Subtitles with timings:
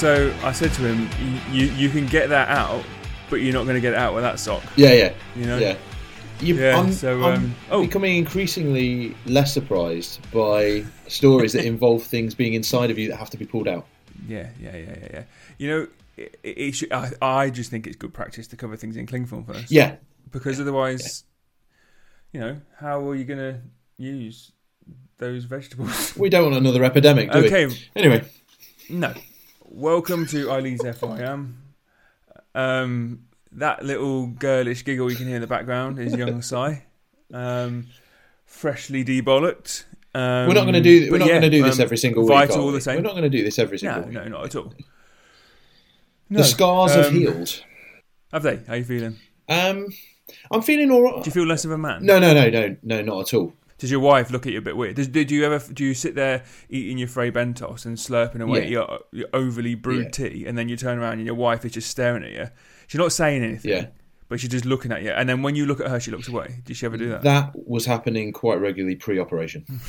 [0.00, 1.10] So I said to him,
[1.52, 2.82] "You you can get that out,
[3.28, 5.58] but you're not going to get it out with that sock." Yeah, yeah, You know?
[5.58, 5.76] yeah.
[6.40, 7.82] You, Yeah, I'm, so, I'm um, oh.
[7.82, 13.28] becoming increasingly less surprised by stories that involve things being inside of you that have
[13.28, 13.84] to be pulled out.
[14.26, 15.22] Yeah, yeah, yeah, yeah, yeah.
[15.58, 15.86] You know,
[16.16, 19.26] it, it, should, I, I just think it's good practice to cover things in cling
[19.26, 19.70] film first.
[19.70, 19.96] Yeah,
[20.30, 21.24] Because otherwise,
[22.32, 23.60] you know, how are you going to
[23.98, 24.50] use
[25.18, 26.16] those vegetables?
[26.16, 27.78] we don't want another epidemic, do okay, we?
[27.94, 28.24] Anyway,
[28.88, 29.12] no.
[29.72, 31.54] Welcome to Eileen's FIM.
[32.56, 33.20] Um,
[33.52, 36.82] that little girlish giggle you can hear in the background is young Sai.
[37.32, 37.86] Um,
[38.44, 39.84] freshly debollocked.
[40.12, 41.98] Um, we're not going to do we're not yeah, going to do this um, every
[41.98, 42.32] single week.
[42.32, 42.96] Vital all the same.
[42.96, 44.14] We're not going to do this every single No, week.
[44.14, 44.74] no, not at all.
[46.30, 47.62] The scars have um, healed.
[48.32, 48.56] Have they?
[48.66, 49.18] How are you feeling?
[49.48, 49.86] Um,
[50.50, 51.22] I'm feeling all right.
[51.22, 52.04] Do you feel less of a man?
[52.04, 53.54] No, no, no, no, no, not at all.
[53.80, 54.94] Does your wife look at you a bit weird?
[54.96, 58.64] Does, do you ever do you sit there eating your Fray Bentos and slurping away
[58.64, 58.68] Yeah.
[58.68, 60.28] your, your overly brewed Yeah.
[60.28, 62.48] tea, and then you turn around and your wife is just staring at you?
[62.86, 63.86] She's not saying anything, Yeah.
[64.28, 65.10] but she's just looking at you.
[65.10, 66.60] And then when you look at her, she looks away.
[66.64, 67.22] Did she ever do that?
[67.22, 69.64] That was happening quite regularly pre-operation.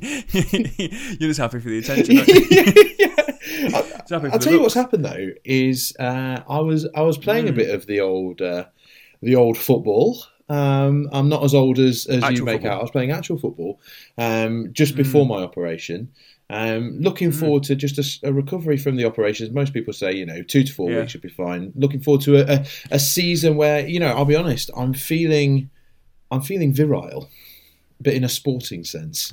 [0.00, 2.18] You're just happy for the attention.
[2.18, 2.94] aren't you?
[2.98, 3.06] yeah.
[3.16, 7.18] Happy for I'll the tell you what's happened though is uh, I was I was
[7.18, 7.52] playing Hmm.
[7.52, 8.64] a bit of the old uh,
[9.22, 10.22] the old football.
[10.50, 12.72] Um, I'm not as old as, as you make football.
[12.72, 12.78] out.
[12.80, 13.80] I was playing actual football
[14.18, 16.10] um, just before my operation.
[16.50, 19.52] Um, looking forward to just a recovery from the operations.
[19.52, 21.00] Most people say, you know, two to four Yeah.
[21.00, 21.72] weeks should be fine.
[21.76, 25.70] Looking forward to a, a, a season where, you know, I'll be honest, I'm feeling,
[26.32, 27.30] I'm feeling virile,
[28.00, 29.32] but in a sporting sense.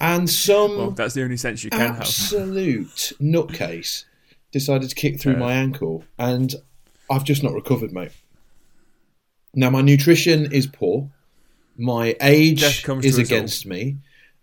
[0.00, 2.00] And some Well, that's the only sense you can have.
[2.02, 4.04] absolute nutcase
[4.52, 5.38] decided to kick through Yeah.
[5.40, 6.54] my ankle, and
[7.10, 8.12] I've just not recovered, mate.
[9.54, 11.08] Now my nutrition is poor,
[11.76, 13.20] my age is all.
[13.20, 13.96] against me.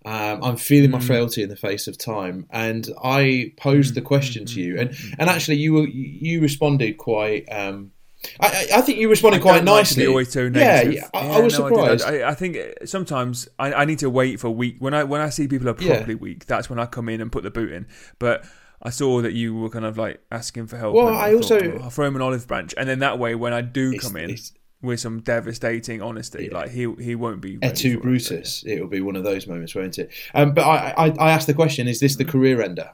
[0.04, 1.04] Um, I'm feeling my Mm.
[1.04, 5.30] frailty in the face of time, and I posed the question to you, and and
[5.30, 7.46] actually you were, you responded quite.
[7.52, 7.92] Um,
[8.40, 10.08] I, I I think you responded I quite like nicely.
[10.08, 10.94] always so yeah, negative.
[10.94, 12.04] yeah, I, Yeah, I was no, surprised.
[12.04, 14.78] I, I think sometimes I, I need to wait for a week.
[14.80, 16.04] When I when I see people are Yeah.
[16.16, 17.86] weak, that's when I come in and put the boot in.
[18.18, 18.44] But
[18.82, 20.96] I saw that you were kind of like asking for help.
[20.96, 23.36] Well, I thought, also- "Oh, I'll throw him an olive branch, and then that way,
[23.36, 24.52] when I do come in it's-
[24.82, 26.58] with some devastating honesty, Yeah.
[26.60, 27.58] like he he won't be.
[27.58, 28.02] ready Et tu for it.
[28.04, 28.64] Brutus.
[28.66, 30.12] It will be one of those moments, won't it?
[30.34, 32.90] Um, but I, I, I asked the question: Is this the career ender?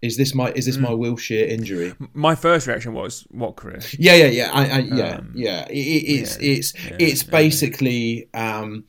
[0.00, 0.82] Is this my is this Mm.
[0.82, 1.92] my Wilshere injury?
[2.14, 5.66] My first reaction was, "What career?" Yeah, yeah, yeah, I, I, yeah, Um, yeah.
[5.68, 8.84] It, it, it's yeah, it's yeah, it's basically um,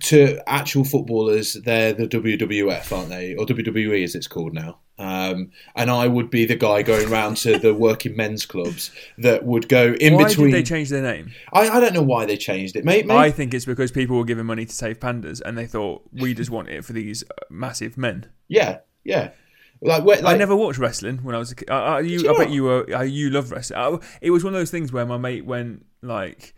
[0.00, 4.78] to actual footballers, they're the WWF, aren't they, or WWE as it's called now?
[4.98, 9.44] Um, and I would be the guy going round to the working men's clubs that
[9.44, 10.50] would go in Why between.
[10.50, 11.32] did they change their name?
[11.52, 12.84] I, I don't know why they changed it.
[12.84, 16.02] Maybe, I think it's because people were giving money to save pandas, and they thought
[16.12, 18.26] we just want it for these uh, massive men.
[18.48, 19.30] yeah, yeah.
[19.84, 21.68] Like, where, like I never watched wrestling when I was a kid.
[21.68, 23.04] I, I, you, you I bet you were.
[23.04, 24.00] You love wrestling.
[24.20, 26.54] It was one of those things where my mate went like,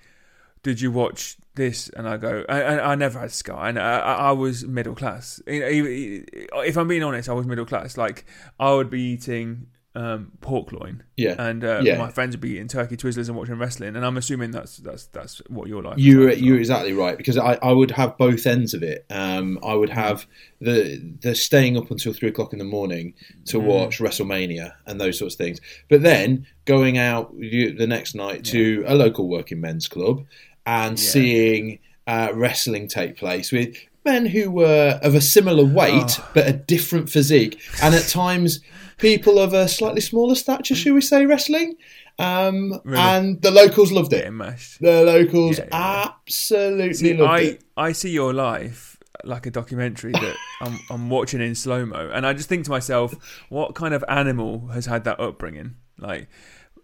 [0.65, 4.33] "Did you watch this?" And I go, "I, I, never had Sky, and I, I
[4.33, 5.41] was middle class.
[5.47, 7.97] You If I'm being honest, I was middle class.
[7.97, 8.27] Like
[8.59, 11.37] I would be eating um, pork loin, yeah.
[11.39, 11.99] and uh, Yeah.
[11.99, 13.95] my friends would be eating turkey twizzlers and watching wrestling.
[13.95, 15.99] And I'm assuming that's that's that's what your life.
[15.99, 16.59] You're like you're well.
[16.61, 19.07] exactly right because I, I would have both ends of it.
[19.09, 20.27] Um, I would have
[20.61, 23.15] the the staying up until three o'clock in the morning
[23.47, 23.65] to Mm.
[23.67, 28.83] watch WrestleMania and those sorts of things, but then going out the next night to
[28.89, 30.25] a local working men's club
[30.67, 31.05] and Yeah.
[31.11, 36.29] seeing uh, wrestling take place with men who were of a similar weight Oh.
[36.35, 38.61] but a different physique, and at times
[38.99, 41.75] people of a slightly smaller stature, should we say, wrestling.
[42.19, 43.01] Um, Really?
[43.01, 44.31] And the locals loved it.
[44.33, 44.81] mashed.
[44.81, 46.05] The locals Yeah, yeah.
[46.29, 47.65] absolutely See, loved I, it.
[47.77, 52.27] I see your life like a documentary that I'm, I'm watching in slow mo, and
[52.27, 53.15] I just think to myself,
[53.49, 55.77] what kind of animal has had that upbringing?
[55.99, 56.29] Like,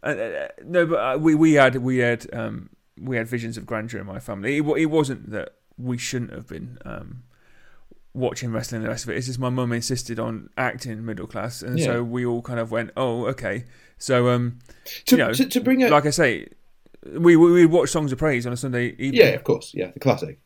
[0.02, 3.66] uh, uh, no, but uh, we we had we had um, we had visions of
[3.66, 4.58] grandeur in my family.
[4.58, 6.78] It, it wasn't that we shouldn't have been.
[6.84, 7.22] Um,
[8.12, 9.18] Watching wrestling, and the rest of it.
[9.18, 11.84] It's just my mum insisted on acting middle class, and Yeah.
[11.86, 13.66] so we all kind of went, "Oh, okay."
[13.98, 14.58] So, um,
[15.06, 16.48] To, you know, to, to bring it, like I say,
[17.06, 19.14] we we we watch songs of praise on a Sunday evening.
[19.14, 20.40] yeah, of course, yeah, the classic,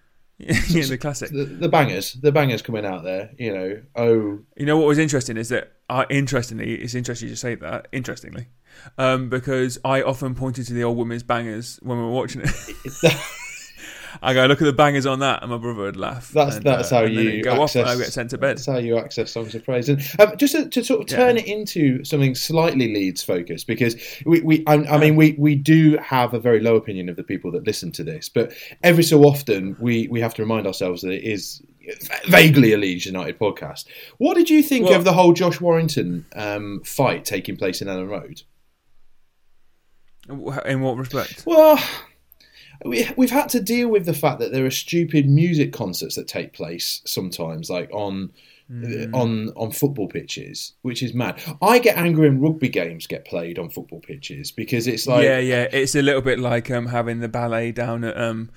[0.38, 1.30] yeah, the classic.
[1.30, 3.30] the, the bangers, the bangers coming out there.
[3.38, 7.36] You know, oh, You know what was interesting is that, uh, interestingly, it's interesting you
[7.36, 7.88] say that.
[7.92, 8.46] Interestingly,
[8.96, 13.14] um, because I often pointed to the old women's bangers when we were watching it.
[14.22, 16.30] I go, look at the bangers on that, and my brother would laugh.
[16.32, 17.76] that's and, that's uh, how you go access.
[17.76, 18.56] off, and I get sent to bed.
[18.56, 21.36] That's how you access songs of praise, and um, just to, to sort of turn
[21.36, 21.42] Yeah.
[21.42, 23.94] it into something slightly Leeds focused, because
[24.26, 27.22] we, we I, I mean, we, we do have a very low opinion of the
[27.22, 28.52] people that listen to this, but
[28.82, 31.62] every so often we, we have to remind ourselves that it is
[32.28, 33.84] vaguely a Leeds United podcast.
[34.18, 37.88] What did you think Well- of the whole Josh Warrington um, fight taking place in
[37.88, 38.42] Elland Road?
[40.66, 41.44] In what respect?
[41.46, 41.78] Well,
[42.84, 46.28] we, we've had to deal with the fact that there are stupid music concerts that
[46.28, 48.32] take place sometimes, like on
[48.68, 49.12] Hmm.
[49.12, 51.42] on on football pitches, which is mad.
[51.60, 55.40] I get angry when rugby games get played on football pitches because it's like yeah,
[55.40, 55.66] yeah.
[55.72, 58.48] It's a little bit like um, having the ballet down at um,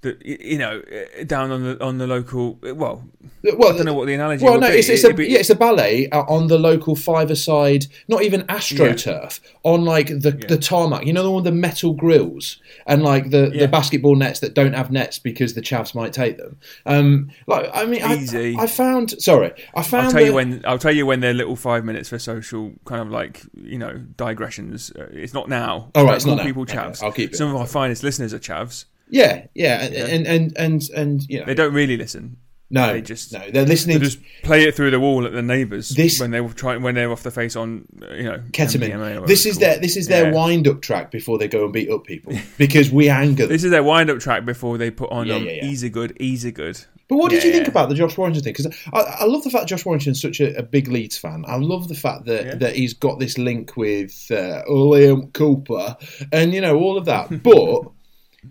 [0.00, 2.58] the you know uh, down on the on the local.
[2.62, 3.04] Well,
[3.42, 4.44] well, I don't know what the analogy.
[4.44, 4.50] Is.
[4.50, 4.78] Well, no, be.
[4.78, 8.42] it's, it's a be- yeah, it's a ballet uh, on the local five-a-side, not even
[8.42, 11.04] astroturf, on like the the tarmac.
[11.06, 13.62] You know the one with the metal grills and like the, Yeah.
[13.62, 16.58] the basketball nets that don't have nets because the chavs might take them.
[16.86, 18.56] Um, like I mean, Easy.
[18.58, 20.62] I, found sorry, I found I'll tell you when.
[20.64, 23.98] I'll tell you when they're little five minutes for social kind of like you know
[24.16, 24.90] digressions.
[24.96, 25.90] Uh, it's not now.
[25.94, 26.44] All right, Don't it's not now.
[26.44, 27.02] people Okay, chavs.
[27.02, 27.36] I'll keep it.
[27.36, 28.84] Some of our finest listeners are chavs.
[29.10, 32.36] Yeah, yeah, and and and and you know, They don't really listen.
[32.70, 33.98] no, they just- no, they're listening.
[33.98, 36.82] They just play it through the wall at the neighbours This- when they were trying
[36.82, 38.90] when they're off the face on you know ketamine.
[38.90, 40.34] MDMA or whatever This is their this is their Yeah.
[40.34, 43.48] wind-up track before they go and beat up people because we anger them.
[43.52, 45.64] This is their wind up track before they put on Yeah, um, yeah, yeah.
[45.64, 46.78] easy good, easy good.
[47.08, 47.70] But what did you think Yeah.
[47.70, 48.52] about the Josh Warrington thing?
[48.54, 51.42] Because I, I love the fact Josh Warrington's such a, a big Leeds fan.
[51.48, 52.54] I love the fact that, Yeah.
[52.56, 55.96] that he's got this link with uh, Liam Cooper
[56.32, 57.42] and you know all of that.
[57.42, 57.84] But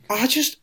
[0.10, 0.58] I just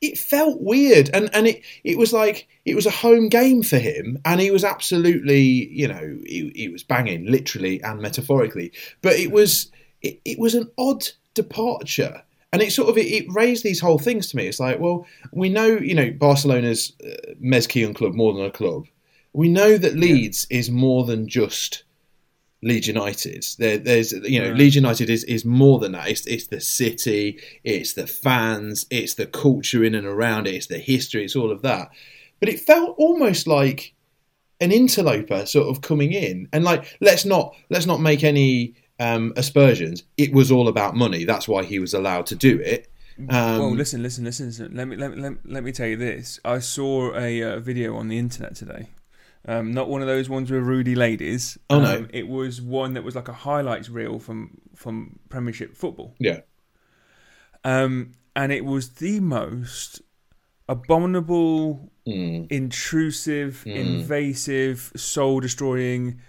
[0.00, 3.78] it felt weird, and and it it was like it was a home game for
[3.78, 8.72] him, and he was absolutely you know he, he was banging literally and metaphorically.
[9.02, 9.70] But it was
[10.02, 12.22] it, it was an odd departure.
[12.52, 14.46] And it sort of it, it raised these whole things to me.
[14.46, 18.44] It's like, well, we know you know Barcelona's uh, Més que un club more than
[18.44, 18.86] a club.
[19.32, 21.84] We know that Leeds is more than just
[22.62, 23.46] Leeds United.
[23.58, 24.54] There, there's you know Yeah.
[24.54, 26.08] Leeds United is, is more than that.
[26.08, 30.66] It's, it's the city, it's the fans, it's the culture in and around it, it's
[30.66, 31.90] the history, it's all of that.
[32.40, 33.94] But it felt almost like
[34.60, 39.32] an interloper sort of coming in, and like let's not let's not make any um,
[39.36, 40.02] aspersions.
[40.16, 41.24] It was all about money.
[41.24, 42.88] That's why he was allowed to do it.
[43.30, 44.74] Um, oh, listen, listen, listen, listen.
[44.74, 46.40] Let me let me let, me- let me tell you this.
[46.44, 48.88] I saw a uh, video on the internet today.
[49.48, 51.56] Um, not one of those ones with Rudy ladies.
[51.70, 51.96] Oh, no.
[51.98, 56.14] Um, it was one that was like a highlights reel from from Premiership football.
[56.18, 56.40] yeah,
[57.64, 60.02] Um, and it was the most
[60.68, 62.46] abominable, Mm.
[62.52, 66.20] intrusive, invasive, soul destroying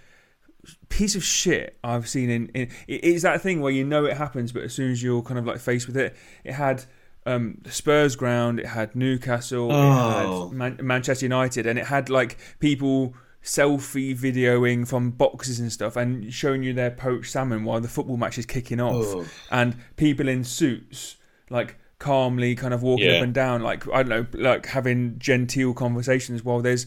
[0.88, 4.50] piece of shit I've seen in, in it's that thing where you know it happens,
[4.52, 6.84] but as soon as you're kind of like faced with it, it had
[7.26, 10.46] um, Spurs ground, it had Newcastle, Oh.
[10.46, 15.70] it had Man- Manchester United, and it had like people selfie videoing from boxes and
[15.72, 19.26] stuff and showing you their poached salmon while the football match is kicking off, Oh.
[19.50, 21.16] and people in suits
[21.50, 23.16] like calmly kind of walking Yeah.
[23.16, 26.86] up and down like I don't know like having genteel conversations while there's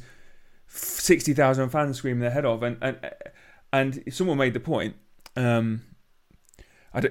[0.67, 2.97] sixty thousand fans screaming their head off, and and
[3.73, 4.95] and someone made the point.
[5.35, 5.90] Um, I don't-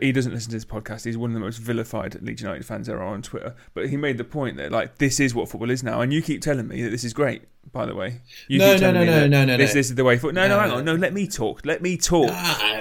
[0.01, 1.05] he doesn't listen to this podcast.
[1.05, 3.55] He's one of the most vilified Leeds United fans there are on Twitter.
[3.75, 6.21] But he made the point that like this is what football is now, and you
[6.23, 7.43] keep telling me that this is great.
[7.73, 9.75] By the way, you No, keep no, no, no, no, no, This, no.
[9.79, 10.19] this is the way.
[10.19, 10.35] Foot.
[10.35, 10.85] No, no, No, hang on.
[10.85, 11.65] No, let me talk.
[11.65, 12.31] Let me talk.
[12.33, 12.81] Ah,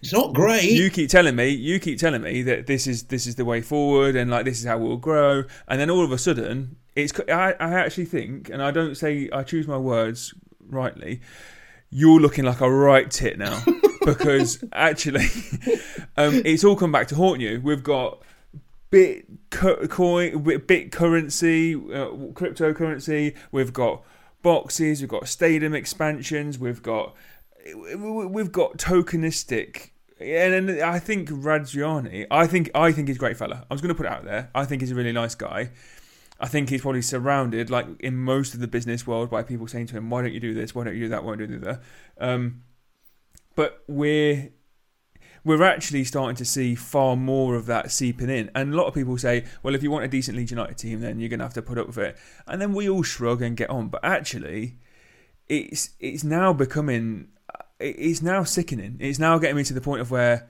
[0.00, 0.64] it's not great.
[0.64, 3.60] You keep telling me, you keep telling me that this is this is the way
[3.60, 7.12] forward, and like this is how we'll grow, and then all of a sudden, it's.
[7.28, 10.34] I, I actually think, and I don't say I choose my words
[10.68, 11.20] rightly.
[11.90, 13.62] You're looking like a right tit now
[14.04, 15.26] because actually,
[16.16, 17.60] um, it's all come back to haunt you.
[17.62, 18.22] We've got
[18.90, 23.34] bit coin, bit currency, uh, cryptocurrency.
[23.52, 24.02] We've got
[24.42, 25.00] boxes.
[25.00, 26.58] We've got stadium expansions.
[26.58, 27.14] We've got
[27.74, 29.90] we've got tokenistic.
[30.18, 33.66] And then I think Radrizzani, I think I think he's a great fella.
[33.70, 34.50] I was going to put it out there.
[34.54, 35.70] I think he's a really nice guy.
[36.38, 39.86] I think he's probably surrounded, like in most of the business world, by people saying
[39.88, 40.74] to him, "Why don't you do this?
[40.74, 41.24] Why don't you do that?
[41.24, 41.82] Why don't you do that?"
[42.18, 42.62] Um,
[43.54, 44.50] but we're
[45.46, 48.50] we're actually starting to see far more of that seeping in.
[48.52, 51.00] And a lot of people say, well, if you want a decent Leeds United team,
[51.00, 52.18] then you're going to have to put up with it.
[52.48, 53.86] And then we all shrug and get on.
[53.86, 54.78] But actually,
[55.48, 57.28] it's it's now becoming,
[57.78, 58.96] it's now sickening.
[58.98, 60.48] It's now getting me to the point of where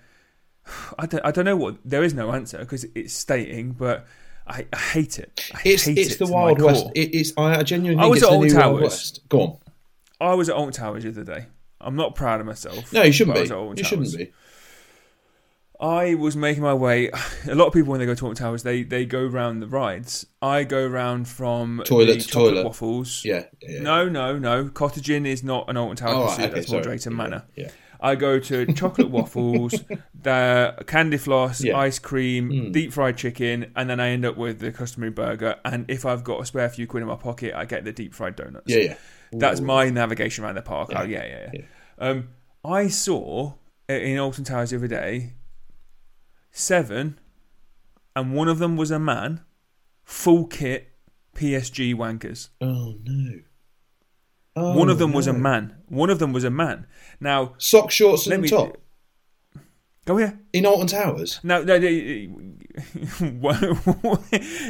[0.99, 4.07] I don't, I don't know what, there is no answer because it's stating, but
[4.47, 5.51] I, I hate it.
[5.55, 6.87] I It's hate it's it the Wild West.
[6.95, 9.21] It, it's I genuinely I was it's at the Old new Wild Towers.
[9.29, 9.59] Go on.
[10.21, 11.47] I was at Alton Towers the other day.
[11.81, 12.93] I'm not proud of myself.
[12.93, 13.53] No, you shouldn't be.
[13.53, 13.89] Alton You Towers.
[14.13, 14.33] shouldn't be.
[15.79, 17.11] I was making my way.
[17.49, 19.67] A lot of people when they go to Alton Towers, they they go round the
[19.67, 20.27] rides.
[20.41, 22.65] I go round from Toilet to toilet.
[22.65, 23.23] waffles.
[23.25, 23.45] Yeah.
[23.61, 23.83] yeah.
[23.83, 24.69] No, no, no.
[24.69, 26.71] Cottage Inn is not an Alton Towers Oh, right, okay, That's.
[26.83, 27.45] Drayton Yeah, Manor.
[27.57, 27.71] Yeah.
[28.01, 29.73] I go to chocolate waffles,
[30.23, 31.77] the candy floss, Yeah.
[31.79, 32.73] ice cream, Mm.
[32.73, 35.57] deep fried chicken, and then I end up with the customary burger.
[35.65, 38.15] And if I've got a spare few quid in my pocket, I get the deep
[38.15, 38.65] fried donuts.
[38.67, 38.97] Yeah, yeah.
[39.33, 40.91] That's my navigation around the park.
[40.93, 41.01] Yeah.
[41.03, 41.51] Oh, yeah, yeah, yeah.
[41.55, 41.63] Yeah.
[42.09, 42.29] Um,
[42.65, 43.55] I saw
[43.89, 45.33] in Alton Towers the other day
[46.51, 47.19] seven,
[48.15, 49.41] and one of them was a man,
[50.05, 50.89] full kit
[51.35, 52.49] PSG wankers.
[52.61, 53.41] Oh no.
[54.59, 55.75] Oh, one of them was a man.
[55.89, 56.87] One of them was a man.
[57.21, 58.49] Now, Sock shorts and me.
[58.49, 58.79] top
[60.07, 60.41] Go here.
[60.53, 61.41] in Alton Towers.
[61.43, 61.89] No, no, no,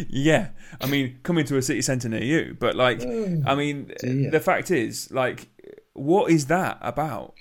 [0.09, 0.49] yeah.
[0.81, 4.31] I mean, coming to a city centre near you, but like, Oh, I mean, dear.
[4.31, 5.49] the fact is, like,
[5.93, 7.35] what is that about?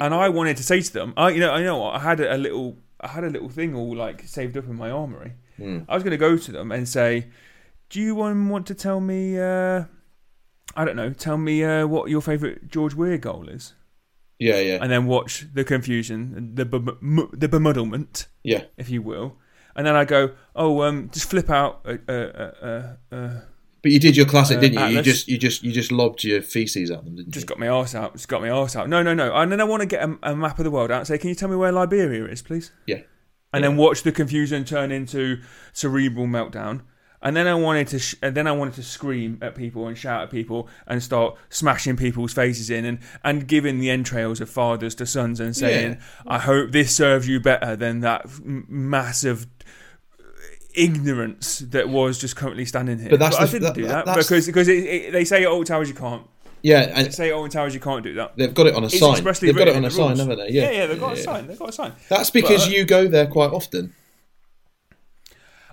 [0.00, 2.36] And I wanted to say to them, I, you know, I know I had a
[2.36, 5.32] little, I had a little thing all like saved up in my armory.
[5.56, 5.80] Hmm.
[5.88, 7.28] I was going to go to them and say,
[7.90, 9.38] "Do you want to tell me?
[9.38, 9.84] Uh,
[10.78, 11.12] I don't know.
[11.12, 13.74] Tell me uh, what your favourite George Weah goal is."
[14.38, 18.64] Yeah, yeah, and then watch the confusion, the bem- the bemuddlement, yeah.
[18.76, 19.36] if you will.
[19.74, 21.86] And then I go, oh, um, just flip out.
[21.86, 22.52] Uh, uh,
[23.12, 23.40] uh, uh,
[23.82, 24.96] But you did your classic, Uh, didn't you?
[24.96, 27.48] You just, you just, you just lobbed your feces at them, didn't just you?
[27.48, 28.14] got my arse out.
[28.14, 28.88] Just got my arse out.
[28.88, 29.32] No, no, no.
[29.34, 31.16] And then I want to get a, a map of the world out and say,
[31.16, 32.72] can you tell me where Liberia is, please?
[32.86, 33.02] Yeah.
[33.52, 35.42] And then watch the confusion turn into
[35.72, 36.82] cerebral meltdown.
[37.20, 39.98] And then I wanted to, sh- and then I wanted to scream at people and
[39.98, 44.48] shout at people and start smashing people's faces in and, and giving the entrails of
[44.48, 46.00] fathers to sons and saying, Yeah.
[46.28, 49.46] "I hope this serves you better than that massive
[50.20, 50.22] uh,
[50.74, 54.06] ignorance that was just currently standing here." But that's I the- didn't that- do that-
[54.06, 56.22] that, because because it, it, they say at all Towers you can't.
[56.60, 58.36] Yeah, and say at Old Towers you can't do that.
[58.36, 59.14] they've got it on a It's sign.
[59.22, 60.18] They've got it on a the sign, rules.
[60.18, 60.48] haven't they?
[60.50, 61.22] Yeah, Yeah, yeah, they've got a yeah.
[61.22, 61.46] sign.
[61.46, 61.92] They've got a sign.
[62.08, 63.94] That's because But- uh, you go there quite often.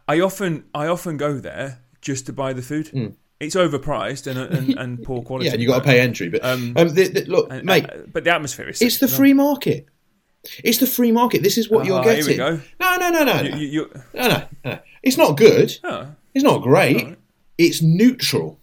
[0.08, 3.16] I often I often go there just to buy the food.
[3.40, 5.48] It's overpriced and and, and poor quality.
[5.48, 6.30] Yeah, and you got to pay entry.
[6.30, 8.82] But Um, um, the, the, look, and- mate, uh, but the atmosphere is.
[8.82, 9.88] it's the free market.
[10.64, 11.42] It's the free market.
[11.42, 12.38] This is what Ah, you're here we getting.
[12.38, 12.62] go.
[12.80, 13.44] No, no, no, no, well.
[13.50, 13.58] no.
[13.58, 14.80] You, you, no, no, no.
[15.02, 15.76] It's not good.
[15.84, 16.98] oh, It's not great.
[17.02, 17.18] Alright.
[17.58, 18.60] It's neutral.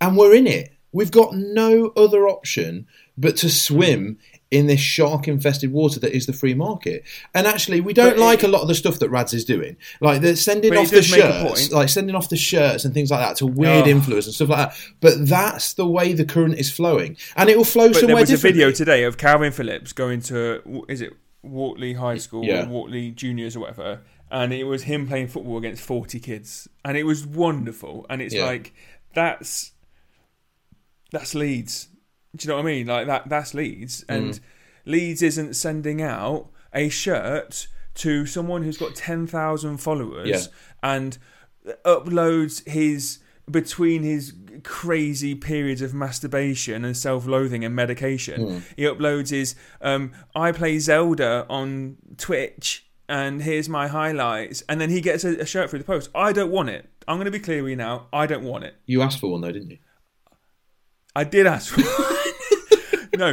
[0.00, 0.72] And we're in it.
[0.90, 4.18] We've got no other option but to swim
[4.52, 7.02] in this shark infested water that is the free market.
[7.34, 9.44] And actually, we don't But it- like a lot of the stuff that Rads is
[9.44, 9.76] doing.
[10.00, 12.92] Like they're sending off the does make a shirts, like sending off the shirts and
[12.94, 13.90] things like that to weird Oh.
[13.90, 14.78] influencers and stuff like that.
[15.00, 17.16] But that's the way the current is flowing.
[17.36, 20.20] And it will flow but there somewhere was a video today of Calvin Phillips going
[20.22, 22.64] to is it Wortley High School Yeah.
[22.64, 26.96] or Wortley Juniors or whatever, and it was him playing football against forty kids, and
[26.96, 28.06] it was wonderful.
[28.10, 28.44] And it's Yeah.
[28.44, 28.72] like
[29.14, 29.72] that's
[31.10, 31.88] that's Leeds.
[32.36, 32.86] Do you know what I mean?
[32.86, 34.14] Like that that's Leeds, Mm.
[34.16, 34.40] and
[34.86, 40.40] Leeds isn't sending out a shirt to someone who's got ten thousand followers Yeah.
[40.82, 41.18] and
[41.84, 43.18] uploads his
[43.50, 48.58] between his crazy periods of masturbation and self-loathing and medication Hmm.
[48.76, 54.90] he uploads his um, i play zelda on twitch and here's my highlights and then
[54.90, 57.30] he gets a, a shirt through the post i don't want it i'm going to
[57.32, 59.70] be clear with you now i don't want it You asked for one though, didn't
[59.70, 59.78] you?
[61.16, 61.80] i did ask for
[63.16, 63.32] no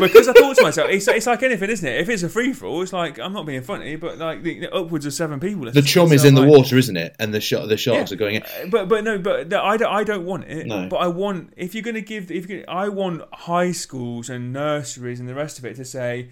[0.00, 2.82] because i thought to myself it's, it's like anything isn't it if it's a free-for-all
[2.82, 6.12] it's like i'm not being funny but like the, upwards of seven people The chum
[6.12, 7.14] is in the water, isn't it?
[7.18, 8.14] And the sh- the sharks Yeah.
[8.14, 8.42] are going in.
[8.42, 9.92] Uh, But but no, but I don't.
[9.92, 10.66] I don't want it.
[10.66, 10.88] No.
[10.88, 15.20] But I want if you're going to give if I want high schools and nurseries
[15.20, 16.28] and the rest of it to say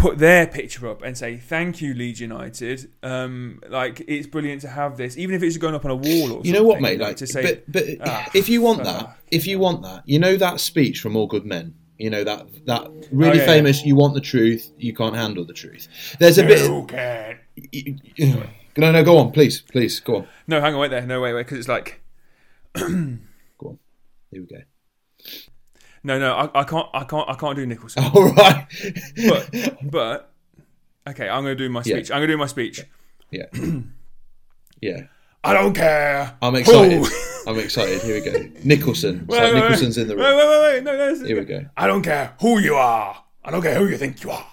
[0.00, 2.90] put their picture up and say thank you Leeds United.
[3.02, 6.32] Um, like it's brilliant to have this, even if it's going up on a wall
[6.32, 7.00] or You know what, something, mate?
[7.00, 9.18] Like, to say but but Ah, if you want fuck that, off.
[9.30, 11.74] if you want that, you know that speech from All Good Men.
[11.98, 13.84] You know that that really Oh, yeah, famous.
[13.84, 15.86] You want the truth, you can't handle the truth.
[16.18, 16.60] There's a bit.
[16.70, 18.48] you can.
[18.78, 21.04] No, no, go on, please, please, go on, No, hang on, wait there.
[21.04, 22.00] No, wait, wait, because it's like
[22.74, 23.78] go on.
[24.30, 24.62] Here we go.
[26.02, 28.04] No, no, I, I can't, I can't, I can't do Nicholson.
[28.14, 28.66] All right.
[29.28, 30.32] But but
[31.08, 31.96] okay, I'm going to do my Yeah.
[31.96, 32.10] speech.
[32.10, 32.82] I'm going to do my speech.
[33.30, 33.46] yeah,
[34.80, 35.02] yeah.
[35.42, 36.36] I don't care.
[36.42, 37.02] I'm excited.
[37.46, 38.02] I'm excited.
[38.02, 38.50] Here we go.
[38.62, 39.20] Nicholson.
[39.20, 39.60] It's Wait, like wait, wait.
[39.62, 40.24] Nicholson's in the room.
[40.24, 40.82] wait, wait, wait.
[40.84, 41.64] No, no, Here we go.
[41.78, 43.24] I don't care who you are.
[43.42, 44.46] I don't care who you think you are.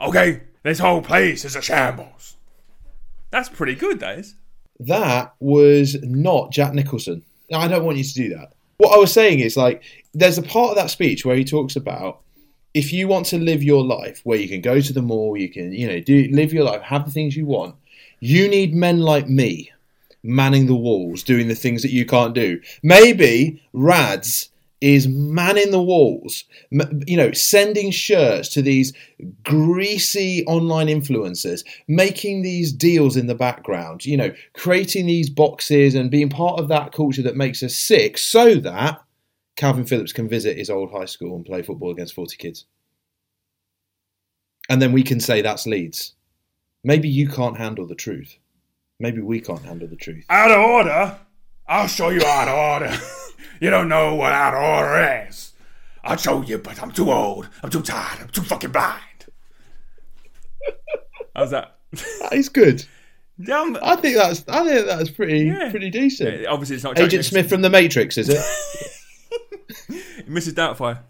[0.00, 0.44] Okay?
[0.62, 2.36] This whole place is a shambles.
[3.30, 4.34] That's pretty good, that is.
[4.80, 7.22] That was not Jack Nicholson.
[7.52, 8.54] I don't want you to do that.
[8.78, 9.82] What I was saying is like,
[10.18, 12.20] there's a part of that speech where he talks about
[12.74, 15.48] if you want to live your life where you can go to the mall, you
[15.48, 17.74] can, you know, do live your life, have the things you want.
[18.20, 19.72] You need men like me
[20.22, 22.60] manning the walls, doing the things that you can't do.
[22.82, 28.92] Maybe Rads is manning the walls, you know, sending shirts to these
[29.42, 36.10] greasy online influencers, making these deals in the background, you know, creating these boxes and
[36.10, 39.02] being part of that culture that makes us sick so that
[39.58, 42.64] Calvin Phillips can visit his old high school and play football against 40 kids.
[44.70, 46.14] and then we can say that's Leeds.
[46.84, 48.36] Maybe you can't handle the truth.
[49.00, 50.24] Maybe we can't handle the truth.
[50.30, 51.18] Out of order.
[51.66, 52.96] I'll show you out of order.
[53.60, 55.52] you don't know what out of order is.
[56.04, 57.48] I'll show you, but I'm too old.
[57.62, 58.20] I'm too tired.
[58.20, 59.26] I'm too fucking blind.
[61.34, 61.78] How's that?
[62.20, 62.84] That is good.
[63.42, 63.76] Damn.
[63.82, 65.70] I think that's I think that's pretty Yeah.
[65.70, 66.46] pretty decent.
[66.46, 67.30] Obviously, it's not Jack Agent Nicholson.
[67.32, 68.44] Smith from the Matrix, is it?
[70.28, 70.52] Mrs.
[70.54, 71.00] Doubtfire.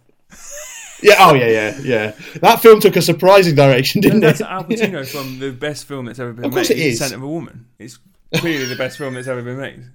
[1.03, 1.15] yeah.
[1.19, 2.13] Oh yeah, yeah, yeah.
[2.41, 4.47] That film took a surprising direction, didn't That's it?
[4.47, 6.79] Al Pacino from the best film that's ever been Of course made.
[6.79, 6.99] it is.
[6.99, 7.67] Scent of a Woman.
[7.79, 7.99] It's
[8.35, 9.85] clearly the best film that's ever been made.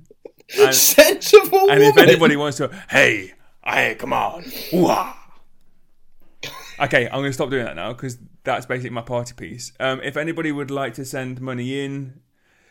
[0.59, 2.09] And, Sensible and if woman.
[2.09, 3.31] anybody wants to, hey,
[3.65, 4.43] hey, come on,
[4.73, 5.17] Ooh-ah.
[6.81, 9.71] Okay, I'm going to stop doing that now because that's basically my party piece.
[9.79, 12.19] Um, if anybody would like to send money in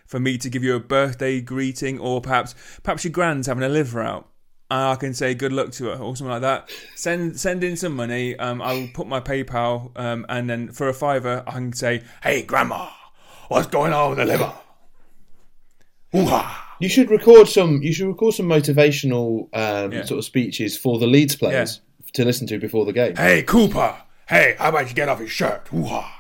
[0.07, 3.69] for me to give you a birthday greeting, or perhaps perhaps your grand's having a
[3.71, 4.29] liver out,
[4.75, 6.71] I can say good luck to her or something like that.
[6.95, 8.37] Send send in some money.
[8.39, 12.43] Um, I'll put my PayPal, um, and then for a fiver, I can say, "Hey,
[12.43, 12.89] grandma,
[13.49, 14.53] what's going on with the liver?"
[16.15, 16.77] Ooh-ah.
[16.81, 17.81] You should record some.
[17.83, 20.05] You should record some motivational um, Yeah.
[20.05, 21.81] sort of speeches for the Leeds players
[22.15, 23.17] to listen to before the game.
[23.17, 23.97] Hey, Cooper.
[24.29, 25.69] Hey, how about you get off his shirt?
[25.73, 26.13] Ooh-ah.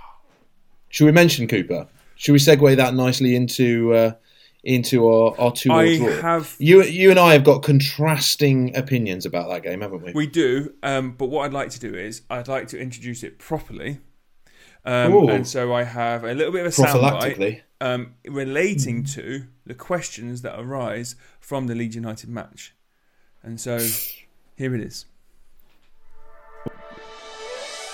[0.88, 1.88] Should we mention Cooper?
[2.16, 4.12] Should we segue that nicely into uh,
[4.64, 6.20] into our our two I draw?
[6.20, 10.12] have You you and I have got contrasting opinions about that game, haven't we?
[10.12, 13.38] We do, um, but what I'd like to do is I'd like to introduce it
[13.38, 14.00] properly.
[14.84, 19.74] Um, and so I have a little bit of a soundbite um, relating to the
[19.74, 22.74] questions that arise from the Leeds United match.
[23.44, 23.78] And so
[24.56, 25.06] here it is.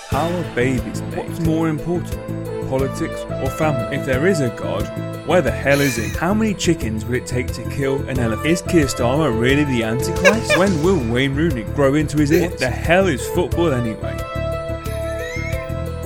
[0.09, 1.01] How are babies?
[1.13, 3.97] What's more important, politics or family?
[3.97, 4.87] If there is a god,
[5.27, 6.07] where the hell is he?
[6.09, 8.47] How many chickens would it take to kill an elephant?
[8.47, 10.57] Is Keir Starmer really the Antichrist?
[10.57, 12.49] when will Wayne Rooney grow into his ear?
[12.49, 14.15] What the hell is football anyway?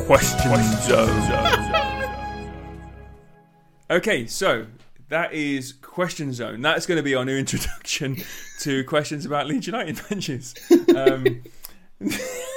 [0.06, 1.74] Question zone.
[3.92, 4.66] Okay, so
[5.10, 6.62] that is question zone.
[6.62, 8.18] That's going to be our new introduction
[8.62, 10.56] to questions about Leeds United matches.
[10.96, 11.44] Um,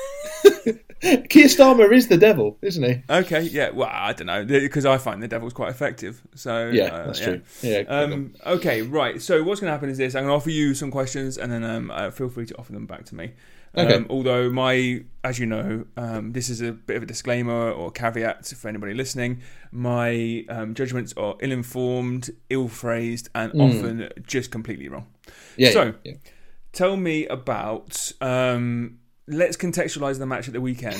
[1.28, 3.02] Keir Starmer is the devil, isn't he?
[3.08, 3.70] okay, yeah.
[3.70, 6.22] Well, I don't know because I find the devil's quite effective.
[6.34, 7.26] So Yeah, uh, that's yeah.
[7.26, 7.42] true.
[7.62, 7.78] Yeah.
[7.88, 9.20] Um, okay, right.
[9.20, 11.52] So what's going to happen is this: I'm going to offer you some questions, and
[11.52, 13.24] then um, uh, feel free to offer them back to me.
[13.74, 14.06] Um, Okay.
[14.08, 18.46] Although my, as you know, um, this is a bit of a disclaimer or caveat
[18.46, 19.42] for anybody listening.
[19.70, 25.06] My um, judgments are ill-informed, ill-phrased, and often just completely wrong.
[25.58, 25.70] yeah.
[25.72, 26.14] so- yeah.
[26.72, 28.12] Tell me about.
[29.28, 30.96] Let's contextualize the match at the weekend.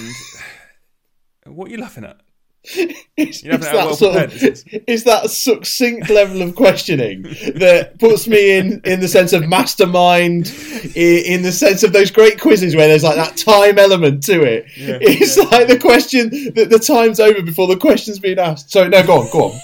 [1.47, 2.21] what are you laughing at?
[3.19, 8.59] It's, it's that well sort of, it's that succinct level of questioning that puts me
[8.59, 10.53] in in the sense of mastermind,
[10.95, 14.43] i- in the sense of those great quizzes where there's like that time element to
[14.43, 14.67] it.
[14.77, 15.45] Yeah, it's yeah.
[15.45, 18.71] like the question that the time's over before the question's been asked.
[18.71, 19.61] So no, go on, go on.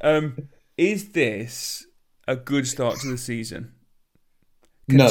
[0.00, 1.86] Um, is this
[2.26, 3.74] a good start to the season?
[4.88, 5.06] No.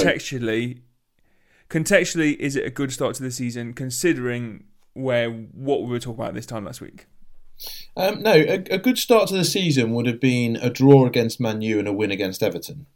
[1.69, 6.21] Contextually, is it a good start to the season considering where what we were talking
[6.21, 7.07] about this time last week?
[7.95, 11.39] Um, no, a, a good start to the season would have been a draw against
[11.39, 12.87] Man U and a win against Everton,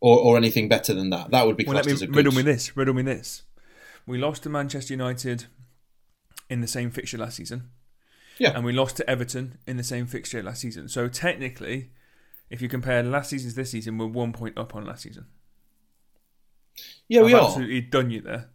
[0.00, 1.30] or, or anything better than that.
[1.30, 2.16] That would be Well, let classed me as a good.
[2.16, 2.76] riddle me this.
[2.76, 3.42] Riddle me this.
[4.06, 5.46] We lost to Manchester United
[6.50, 7.70] in the same fixture last season.
[8.38, 8.50] Yeah.
[8.54, 10.88] And we lost to Everton in the same fixture last season.
[10.88, 11.90] So technically,
[12.50, 15.26] if you compare last season to this season, we're one point up on last season.
[17.08, 17.46] Yeah, we I've are.
[17.46, 18.48] absolutely done you there.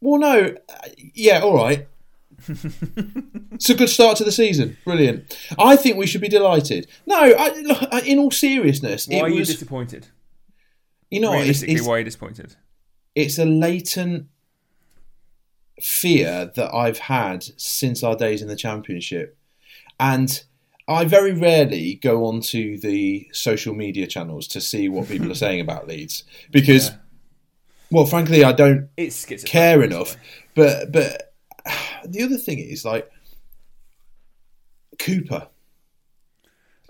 [0.00, 0.74] Well, no, uh,
[1.14, 1.86] yeah, all right.
[2.48, 4.76] it's a good start to the season.
[4.84, 5.36] Brilliant.
[5.58, 6.88] I think we should be delighted.
[7.06, 9.48] No, I, in all seriousness, Why are you was.
[9.48, 10.08] disappointed?
[11.10, 12.56] you know, what, it's, it's, why are you disappointed?
[13.14, 14.26] it's a latent
[15.80, 19.36] fear that I've had since our days in the championship,
[20.00, 20.42] and
[20.88, 25.60] I very rarely go onto the social media channels to see what people are saying
[25.60, 26.96] about Leeds because, Yeah.
[27.92, 30.16] Well, frankly, I don't It's care enough.
[30.54, 31.34] But but
[32.04, 33.10] the other thing is like
[34.98, 35.48] Cooper.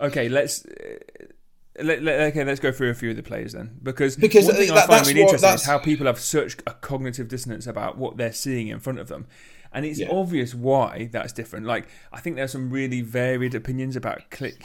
[0.00, 0.64] Okay, let's.
[0.66, 0.98] Uh,
[1.82, 4.56] let, let- okay, let's go through a few of the players then, because Because one
[4.56, 6.72] thing that- I find that's really what- interesting is that's- how people have such a
[6.74, 9.26] cognitive dissonance about what they're seeing in front of them,
[9.72, 10.08] and it's Yeah.
[10.10, 11.64] obvious why that's different.
[11.64, 14.60] Like, I think there's some really varied opinions about Klich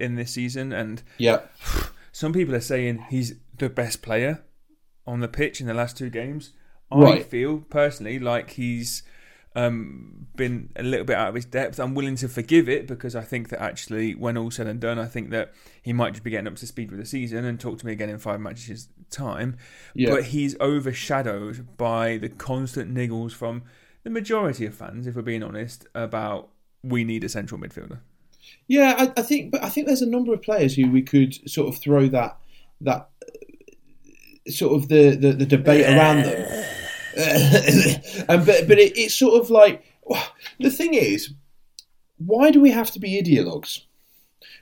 [0.00, 1.42] in this season, and Yeah,
[2.12, 4.42] some people are saying he's the best player
[5.08, 6.52] on the pitch in the last two games.
[6.90, 9.02] I feel personally like he's
[9.54, 11.78] um, been a little bit out of his depth.
[11.78, 14.98] I'm willing to forgive it because I think that actually, when all said and done,
[14.98, 17.58] I think that he might just be getting up to speed with the season and
[17.58, 19.56] talk to me again in five matches' time.
[19.94, 23.62] yeah, But he's overshadowed by the constant niggles from
[24.04, 26.50] the majority of fans, if we're being honest, about
[26.82, 28.00] we need a central midfielder.
[28.66, 31.34] Yeah, I, I think, but I think there's a number of players who we could
[31.50, 32.38] sort of throw that
[32.80, 33.10] that
[34.50, 36.64] sort of the the, the debate around them.
[38.28, 39.84] and but but it, it's sort of like
[40.60, 41.32] the thing is,
[42.18, 43.82] why do we have to be ideologues?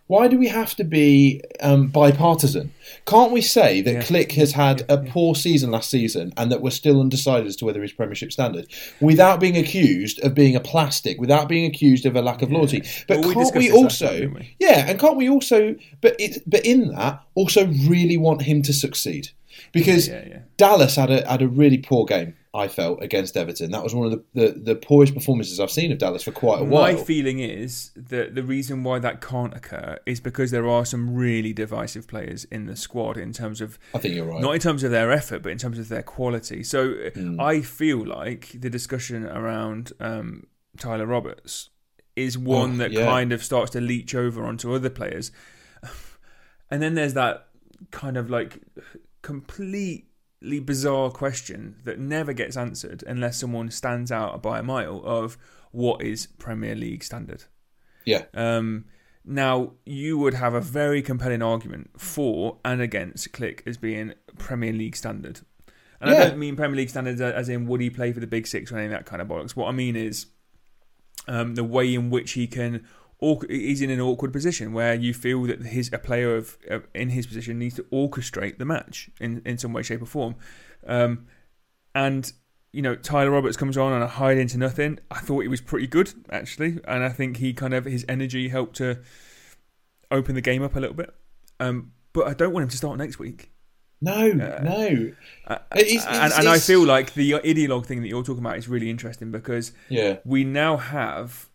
[0.08, 2.72] Why do we have to be um, bipartisan?
[3.06, 4.02] Can't we say that Yeah.
[4.02, 7.64] Klich has had a poor season last season and that we're still undecided as to
[7.64, 8.68] whether he's Premiership standard
[9.00, 12.84] without being accused of being a plastic, without being accused of a lack of loyalty?
[13.08, 14.54] But Well, can't we last also, time, we?
[14.60, 18.72] yeah, and can't we also, but it, but in that also really want him to
[18.72, 19.30] succeed
[19.72, 20.38] because Yeah, yeah.
[20.56, 22.34] Dallas had a had a really poor game.
[22.54, 23.70] I felt against Everton.
[23.70, 26.62] That was one of the, the, the poorest performances I've seen of Dallas for quite
[26.62, 26.92] a My while.
[26.94, 31.14] My feeling is that the reason why that can't occur is because there are some
[31.14, 34.40] really divisive players in the squad in terms of I think you're right.
[34.40, 36.62] not in terms of their effort, but in terms of their quality.
[36.62, 37.38] So Hmm.
[37.38, 40.46] I feel like the discussion around um,
[40.78, 41.68] Tyler Roberts
[42.14, 43.04] is one Oh, that yeah.
[43.04, 45.30] kind of starts to leach over onto other players.
[46.70, 47.48] And then there's that
[47.90, 48.60] kind of like
[49.26, 55.36] completely bizarre question that never gets answered unless someone stands out by a mile of
[55.72, 57.42] what is Premier League standard.
[58.04, 58.84] yeah, Um,
[59.24, 64.72] now, you would have a very compelling argument for and against Klich as being Premier
[64.72, 65.40] League standard.
[66.00, 68.46] And I don't mean Premier League standard as in would he play for the Big
[68.46, 69.56] Six or any of that kind of bollocks.
[69.56, 70.26] What I mean is
[71.26, 72.86] um, the way in which he can.
[73.48, 76.58] He's in an awkward position where you feel that his a player of,
[76.94, 80.34] in his position needs to orchestrate the match in, in some way, shape, or form.
[80.86, 81.26] Um,
[81.94, 82.30] and
[82.72, 84.98] you know, Tyler Roberts comes on and I hide into nothing.
[85.10, 88.48] I thought he was pretty good actually, and I think he kind of his energy
[88.48, 88.98] helped to
[90.10, 91.12] open the game up a little bit.
[91.58, 93.50] Um, but I don't want him to start next week.
[94.02, 94.44] no, no,
[95.46, 98.44] Uh, It's- and, it's- and I it's- feel like the ideologue thing that you're talking
[98.44, 101.48] about is really interesting because yeah, we now have,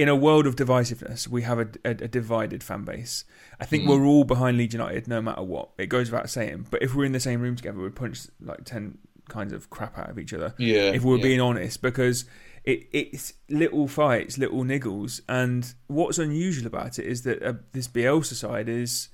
[0.00, 3.26] in a world of divisiveness, we have a, a, a divided fan base.
[3.60, 5.72] I think we're all behind Leeds United no matter what.
[5.76, 6.68] It goes without saying.
[6.70, 8.96] But if we're in the same room together, we'd punch like 10
[9.28, 10.54] kinds of crap out of each other.
[10.56, 10.92] yeah.
[10.92, 11.22] if we're yeah.
[11.22, 12.24] being honest, because
[12.64, 15.20] it, it's little fights, little niggles.
[15.28, 19.10] And what's unusual about it is that uh, this Bielsa side is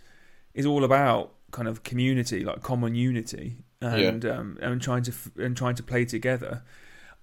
[0.55, 5.33] is all about kind of community, like common unity, and um, and trying to f-
[5.37, 6.62] and trying to play together.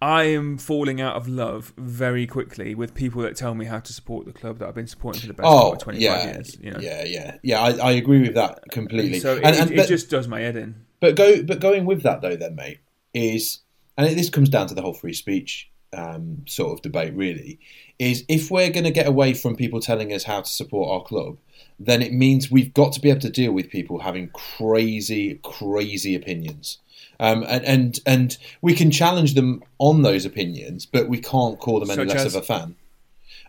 [0.04, 3.94] I am falling out of love very quickly with people that tell me how to
[3.94, 6.26] support the club that I've been supporting for the best part Oh, of 25 yeah,
[6.26, 6.58] years.
[6.62, 6.80] You know?
[6.82, 7.62] yeah, yeah, yeah.
[7.62, 9.22] I, I agree with that completely.
[9.22, 10.76] So it, and, and, it, but, just does my head in.
[11.00, 12.80] but go, but going with that though, then, mate,
[13.14, 13.60] is
[13.98, 17.14] and this comes down to the whole free speech um, sort of debate.
[17.16, 17.62] Really,
[17.98, 21.04] is if we're going to get away from people telling us how to support our
[21.08, 21.38] club,
[21.80, 26.14] then it means we've got to be able to deal with people having crazy, crazy
[26.14, 26.80] opinions.
[27.24, 31.80] Um, and, and and we can challenge them on those opinions, but we can't call
[31.80, 32.36] them any Such less as?
[32.36, 32.76] of a fan.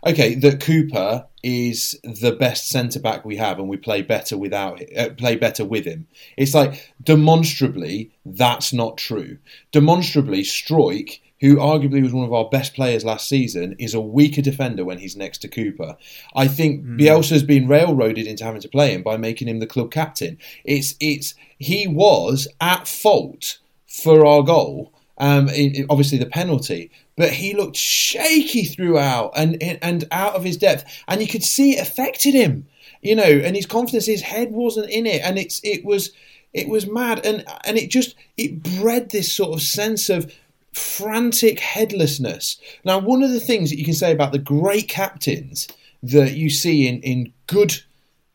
[0.05, 4.81] Okay, that Cooper is the best centre back we have, and we play better without
[4.97, 6.07] uh, play better with him.
[6.37, 9.39] It's like demonstrably that's not true.
[9.73, 14.41] Demonstrably, Struijk, who arguably was one of our best players last season, is a weaker
[14.41, 15.97] defender when he's next to Cooper.
[16.33, 19.91] I think Bielsa's been railroaded into having to play him by making him the club
[19.91, 20.37] captain.
[20.63, 23.57] It's it's he was at fault
[24.03, 24.91] for our goal.
[25.17, 30.43] Um, in, in- obviously the penalty, but he looked shaky throughout and and out of
[30.43, 32.67] his depth, and you could see it affected him.
[33.01, 36.11] You know, and his confidence, his head wasn't in it, and it's it was
[36.53, 40.33] it was mad, and and it just it bred this sort of sense of
[40.73, 42.57] frantic headlessness.
[42.83, 45.67] Now, one of the things that you can say about the great captains
[46.03, 47.81] that you see in in good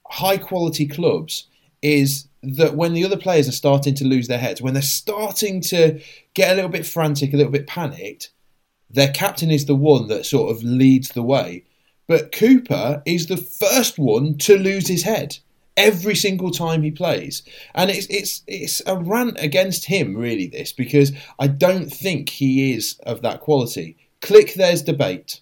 [0.06, 1.46] high quality clubs
[1.82, 5.60] is that when the other players are starting to lose their heads, when they're starting
[5.60, 6.00] to
[6.34, 8.30] get a little bit frantic, a little bit panicked,
[8.88, 11.64] their captain is the one that sort of leads the way.
[12.06, 15.38] But Cooper is the first one to lose his head
[15.76, 17.42] every single time he plays,
[17.74, 20.48] and it's it's it's a rant against him really.
[20.48, 23.96] This because I don't think he is of that quality.
[24.20, 25.40] Klich, there's debate.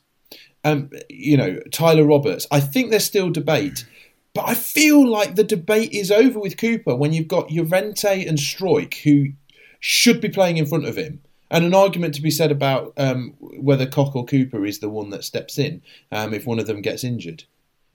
[0.64, 2.46] Um, you know Tyler Roberts.
[2.50, 3.86] I think there's still debate.
[4.34, 8.38] But I feel like the debate is over with Cooper when you've got Llorente and
[8.38, 9.32] Struijk, who
[9.80, 13.34] should be playing in front of him, and an argument to be said about um,
[13.40, 16.82] whether Koch or Cooper is the one that steps in um, if one of them
[16.82, 17.44] gets injured.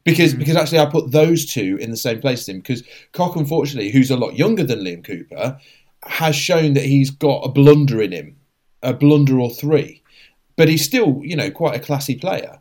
[0.03, 3.37] Because because actually I put those two in the same place as him because Koch
[3.37, 5.57] unfortunately who's a lot younger than Liam Cooper
[6.03, 8.35] has shown that he's got a blunder in him
[8.81, 10.01] a blunder or three.
[10.57, 12.59] But he's still you know quite a classy player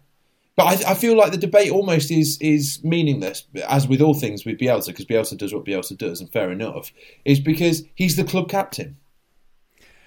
[0.57, 4.45] but I, I feel like the debate almost is is meaningless, as with all things
[4.45, 6.93] with Bielsa, because Bielsa does what Bielsa does, and fair enough,
[7.25, 8.97] is because he's the club captain,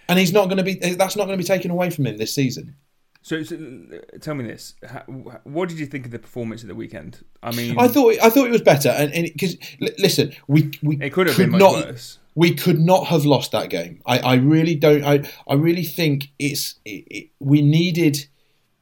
[0.07, 0.75] and he's not going to be.
[0.75, 2.75] That's not going to be taken away from him this season.
[3.23, 4.99] So, so, uh, tell me this: How,
[5.45, 7.25] what did you think of the performance at the weekend?
[7.41, 9.57] I mean, I thought I thought it was better, and because
[9.97, 12.19] listen, we we it could have could been not worse.
[12.35, 13.99] we could not have lost that game.
[14.05, 15.03] I, I really don't.
[15.03, 18.27] I I really think it's it, it, we needed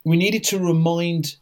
[0.03, 1.37] we needed to remind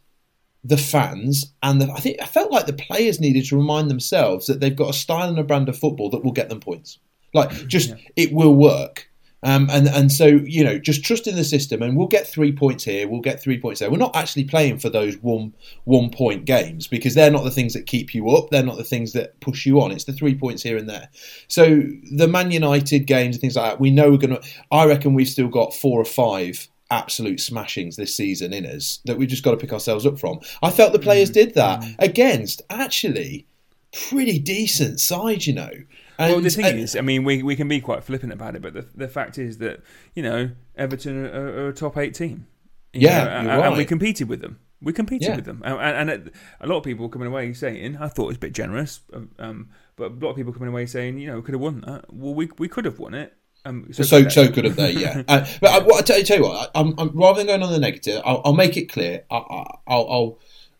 [0.64, 4.46] the fans and the, I think I felt like the players needed to remind themselves
[4.46, 6.98] that they've got a style and a brand of football that will get them points.
[7.34, 7.96] Like just Yeah.
[8.16, 9.08] it will work.
[9.44, 12.52] Um, and and so you know, just trust in the system, and we'll get three
[12.52, 13.08] points here.
[13.08, 13.90] We'll get three points there.
[13.90, 17.72] We're not actually playing for those one one point games because they're not the things
[17.74, 18.50] that keep you up.
[18.50, 19.90] They're not the things that push you on.
[19.90, 21.08] It's the three points here and there.
[21.48, 24.42] So the Man United games and things like that, we know we're going to.
[24.70, 29.16] I reckon we've still got four or five absolute smashings this season in us that
[29.16, 30.40] we've just got to pick ourselves up from.
[30.62, 31.94] I felt the players mm, did that mm.
[31.98, 33.46] against actually
[33.92, 35.70] pretty decent side, you know.
[36.18, 38.54] And, well, the thing and- is, I mean, we, we can be quite flippant about
[38.54, 39.80] it, but the, the fact is that
[40.14, 42.46] you know Everton are, are a top eight team.
[42.92, 44.60] Yeah, know, and, you're and we competed with them.
[44.82, 45.36] We competed Yeah.
[45.36, 48.36] with them, and, and, a lot of people coming away saying, "I thought it was
[48.36, 51.36] a bit generous," um, um but a lot of people coming away saying, "You know,
[51.36, 53.32] we could have won that." Well, we we could have won it.
[53.64, 54.30] Um, So could they.
[54.30, 55.22] so good of they, yeah.
[55.28, 57.62] Uh, but I, what, I tell, tell you what, I, I'm, I'm, rather than going
[57.62, 59.24] on the negative, I'll, I'll make it clear.
[59.30, 60.38] I, I, I'll, I'll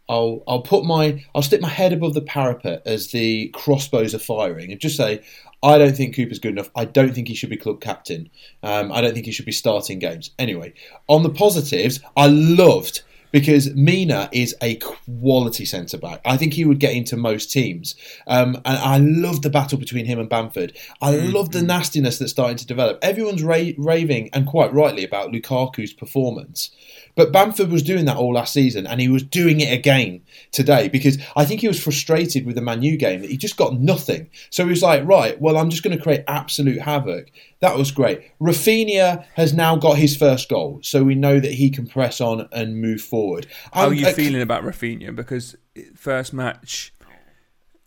[0.09, 4.19] I'll I'll put my I'll stick my head above the parapet as the crossbows are
[4.19, 5.23] firing and just say
[5.63, 6.71] I don't think Cooper's good enough.
[6.75, 8.31] I don't think he should be club captain.
[8.63, 10.33] Um, I don't think he should be starting games.
[10.39, 10.75] Anyway,
[11.07, 16.21] on the positives, I loved because Mina is a quality centre back.
[16.25, 17.97] I think he would get into most teams.
[18.27, 20.77] Um, and I love the battle between him and Bamford.
[21.01, 22.99] I love the nastiness that's starting to develop.
[23.03, 26.71] Everyone's ra- raving, and quite rightly, about Lukaku's performance.
[27.15, 30.89] But Bamford was doing that all last season, and he was doing it again today
[30.89, 33.75] because I think he was frustrated with the Man U game that he just got
[33.75, 34.31] nothing.
[34.51, 37.31] So he was like, right, well, I'm just going to create absolute havoc.
[37.63, 38.33] That was great.
[38.41, 42.49] Raphinha has now got his first goal, so we know that he can press on
[42.53, 43.47] and move forward.
[43.73, 45.15] How are I'm- you uh, feeling about Raphinha?
[45.17, 45.57] Because
[45.95, 46.93] first match,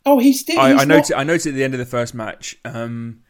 [0.07, 0.59] Oh, he's still.
[0.59, 1.11] I, he's I not- noticed.
[1.15, 2.55] I noticed at the end of the first match.
[2.63, 3.21] Um,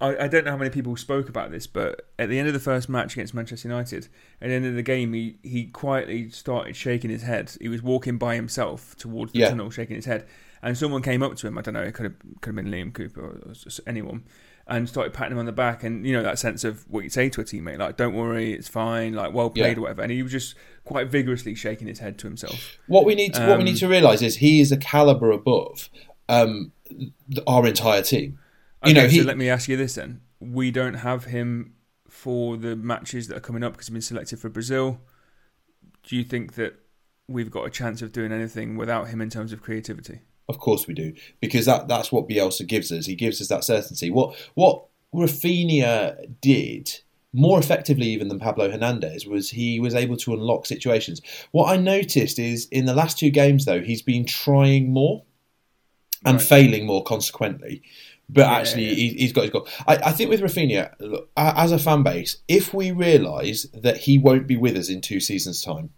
[0.00, 2.54] I, I don't know how many people spoke about this, but at the end of
[2.54, 4.08] the first match against Manchester United,
[4.42, 7.56] at the end of the game, he, he quietly started shaking his head.
[7.60, 9.50] He was walking by himself towards the Yeah.
[9.50, 10.26] tunnel, shaking his head,
[10.62, 11.56] and someone came up to him.
[11.56, 11.82] I don't know.
[11.82, 13.54] It could have could have been Liam Cooper or, or
[13.86, 14.24] anyone.
[14.68, 17.08] And started patting him on the back, and you know that sense of what you
[17.10, 19.78] say to a teammate, like "Don't worry, it's fine," like "Well played," Yeah.
[19.78, 20.02] or whatever.
[20.02, 22.76] And he was just quite vigorously shaking his head to himself.
[22.88, 25.30] What we need to, what we Um, need to realise is he is a caliber
[25.30, 25.88] above
[26.28, 26.72] um,
[27.46, 28.40] our entire team.
[28.84, 31.74] You Okay, know, he, so let me ask you this then: We don't have him
[32.08, 35.00] for the matches that are coming up because he's been selected for Brazil.
[36.02, 36.74] Do you think that
[37.28, 40.22] we've got a chance of doing anything without him in terms of creativity?
[40.48, 43.06] Of course we do, because that, that's what Bielsa gives us.
[43.06, 44.10] He gives us that certainty.
[44.10, 46.92] What what Raphinha did
[47.32, 51.20] more effectively even than Pablo Hernandez was he was able to unlock situations.
[51.52, 55.22] What I noticed is in the last two games though he's been trying more
[56.24, 56.46] and Right.
[56.46, 57.82] failing more consequently.
[58.28, 58.94] But Yeah, actually, yeah.
[58.94, 59.68] He, he's got his goal.
[59.86, 64.18] I, I think with Raphinha, look, as a fan base, if we realise that he
[64.18, 65.90] won't be with us in two seasons' time,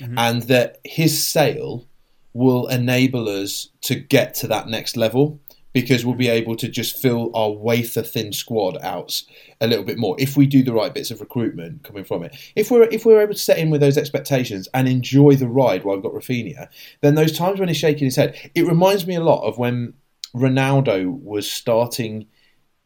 [0.00, 0.14] Mhm.
[0.16, 1.86] and that his sale
[2.34, 5.40] will enable us to get to that next level
[5.74, 9.22] because we'll be able to just fill our wafer thin squad out
[9.60, 12.34] a little bit more if we do the right bits of recruitment coming from it.
[12.54, 15.84] If we're if we're able to set in with those expectations and enjoy the ride
[15.84, 16.68] while we've got Raphinha,
[17.00, 19.94] then those times when he's shaking his head, it reminds me a lot of when
[20.34, 22.26] Ronaldo was starting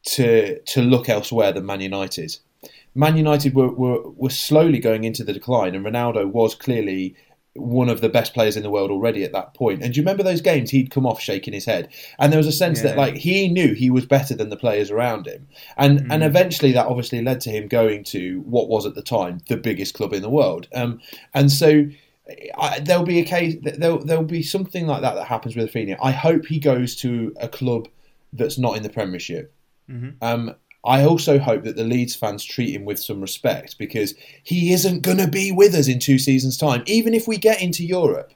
[0.04, 2.37] to to look elsewhere than Man United.
[2.94, 7.14] Man United were, were, were slowly going into the decline, and Ronaldo was clearly
[7.59, 9.83] one of the best players in the world already at that point.
[9.83, 10.71] And do you remember those games?
[10.71, 13.75] He'd come off shaking his head, and there was a sense that like he knew
[13.75, 17.51] he was better than the players around him, and and eventually that obviously led to
[17.51, 20.68] him going to what was at the time the biggest club in the world.
[20.75, 21.01] Um,
[21.35, 21.88] and so.
[22.59, 23.57] I, there'll be a case.
[23.62, 25.97] There'll there'll be something like that that happens with Raphinha.
[26.03, 27.88] I hope he goes to a club
[28.35, 29.51] that's not in the Premiership.
[29.90, 30.16] Mhm.
[30.21, 30.55] Um,
[30.88, 35.03] I also hope that the Leeds fans treat him with some respect because he isn't
[35.03, 36.83] going to be with us in two seasons' time.
[36.87, 38.33] Even if we get into Europe,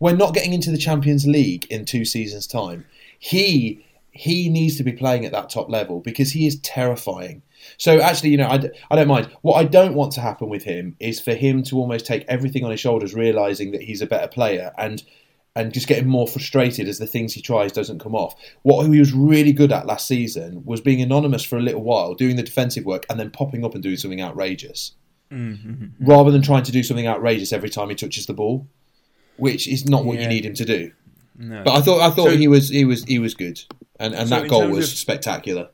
[0.00, 2.84] we're not getting into the Champions League in two seasons' time.
[3.20, 7.42] He he needs to be playing at that top level because he is terrifying.
[7.76, 8.60] So actually, you know, I,
[8.90, 9.30] I don't mind.
[9.42, 12.64] What I don't want to happen with him is for him to almost take everything
[12.64, 15.04] on his shoulders, realizing that he's a better player and
[15.58, 18.34] and just getting more frustrated as the things he tries doesn't come off.
[18.62, 22.14] What he was really good at last season was being anonymous for a little while,
[22.14, 24.92] doing the defensive work, and then popping up and doing something outrageous,
[25.30, 26.06] Mm-hmm.
[26.06, 28.66] rather than trying to do something outrageous every time he touches the ball,
[29.36, 30.92] which is not what you need him to do.
[31.36, 31.62] No.
[31.64, 33.60] But I thought I thought So- he was he was he was good,
[34.00, 35.68] and and So that goal was of- spectacular.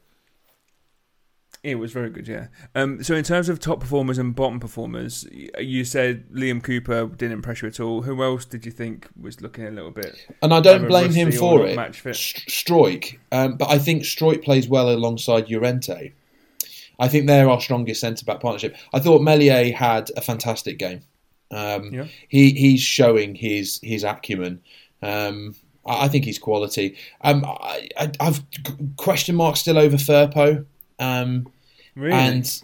[1.64, 2.48] It was very good, yeah.
[2.74, 5.26] Um, so in terms of top performers and bottom performers,
[5.58, 8.02] you said Liam Cooper didn't impress you at all.
[8.02, 10.14] Who else did you think was looking a little bit?
[10.42, 11.74] And I don't blame him for it.
[11.74, 12.16] match fit?
[12.16, 16.12] Struijk, um, but I think Struijk plays well alongside Llorente.
[17.00, 18.76] I think they're our strongest centre back partnership.
[18.92, 21.00] I thought Meslier had a fantastic game.
[21.50, 22.08] Um, Yeah.
[22.28, 24.60] he he's showing his his acumen.
[25.02, 25.54] Um,
[25.86, 26.96] I, think he's quality.
[27.22, 28.42] Um, I, I, I've
[28.96, 30.66] question marks still over Firpo.
[30.98, 31.48] Um,
[31.96, 32.12] Really?
[32.12, 32.62] and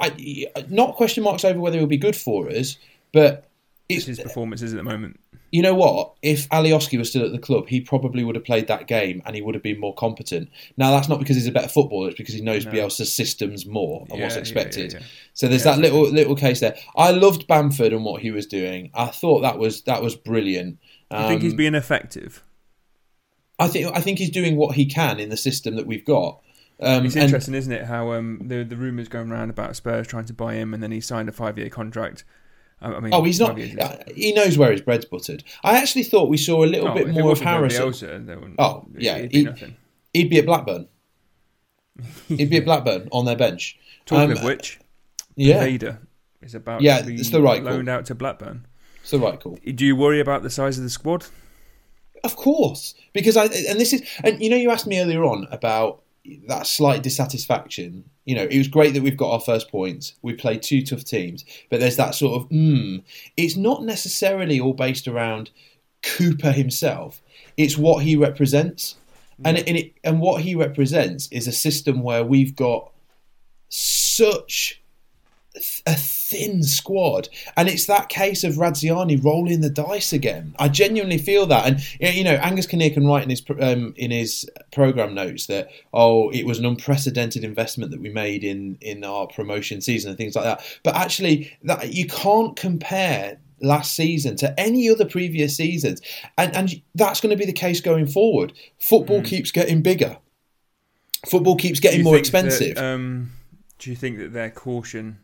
[0.00, 2.76] I, not question marks over whether he'll be good for us,
[3.12, 3.48] but
[3.88, 5.18] It's his performances at the moment.
[5.50, 6.12] you know what?
[6.22, 9.34] If Alioski was still at the club, he probably would have played that game and
[9.34, 10.48] he would have been more competent.
[10.76, 12.70] Now that's not because he's a better footballer; it's because he knows No.
[12.72, 14.92] Bielsa's systems more and Yeah, what's expected.
[14.92, 15.06] yeah, yeah.
[15.34, 16.76] So there's that little little case there.
[16.96, 18.90] I loved Bamford and what he was doing.
[18.94, 20.78] I thought that was that was brilliant.
[21.10, 22.44] I think he's Um, being effective.
[23.58, 26.40] I think I think he's doing what he can in the system that we've got.
[26.82, 27.84] Um, It's and- interesting, isn't it?
[27.84, 30.90] How um, the the rumours going around about Spurs trying to buy him, and then
[30.92, 32.24] he signed a five year contract.
[32.82, 33.58] I mean, Oh, he's not.
[33.58, 33.76] is-
[34.16, 35.44] He knows where his bread's buttered.
[35.62, 37.92] I actually thought we saw a little Oh, bit more of Harrison.
[37.92, 39.76] Bielsa, Oh, yeah, it'd be he- nothing.
[40.14, 40.88] He'd be at Blackburn.
[42.28, 43.78] He'd be at Blackburn on their bench.
[44.06, 44.80] Talking Um, of which,
[45.36, 45.98] Yeah, Vader
[46.40, 47.72] is about Yeah, to be it's the right call.
[47.72, 48.66] loaned out to Blackburn.
[49.02, 49.58] it's the right call.
[49.74, 51.26] Do you worry about the size of the squad?
[52.24, 55.46] Of course, because I and this is and you know you asked me earlier on
[55.50, 56.02] about
[56.48, 58.04] that slight dissatisfaction.
[58.24, 60.14] You know, it was great that we've got our first points.
[60.22, 63.02] We played two tough teams, but there's that sort of mm.
[63.36, 65.50] It's not necessarily all based around
[66.02, 67.22] Cooper himself.
[67.56, 68.96] It's what he represents,
[69.44, 72.92] and and, it, and what he represents is a system where we've got
[73.68, 74.79] such
[75.86, 80.54] a thin squad, and it's that case of Radrizzani rolling the dice again.
[80.58, 84.10] I genuinely feel that, and you know, Angus Kinnear can write in his um, in
[84.10, 89.04] his program notes that oh, it was an unprecedented investment that we made in in
[89.04, 90.64] our promotion season and things like that.
[90.82, 96.00] But actually, that you can't compare last season to any other previous seasons,
[96.38, 98.52] and and that's going to be the case going forward.
[98.78, 100.18] Football keeps getting bigger.
[101.26, 102.76] Football keeps getting more expensive.
[102.76, 103.32] That, um,
[103.78, 105.18] do you think that their caution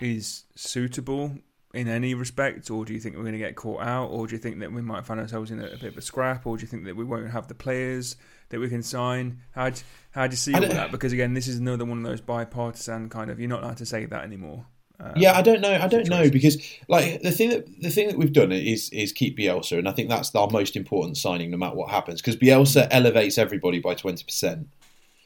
[0.00, 1.38] is suitable
[1.74, 4.34] in any respect, or do you think we're going to get caught out, or do
[4.34, 6.56] you think that we might find ourselves in a, a bit of a scrap, or
[6.56, 8.16] do you think that we won't have the players
[8.48, 9.40] that we can sign?
[9.52, 9.80] How do,
[10.12, 10.90] how do you see all that?
[10.90, 13.38] Because again, this is another one of those bipartisan kind of.
[13.38, 14.64] You're not allowed to say that anymore.
[14.98, 15.74] Um, Yeah, I don't know.
[15.74, 16.56] I don't know because
[16.88, 19.92] like the thing that the thing that we've done is is keep Bielsa, and I
[19.92, 22.22] think that's our most important signing, no matter what happens.
[22.22, 24.68] Because Bielsa elevates everybody by twenty percent,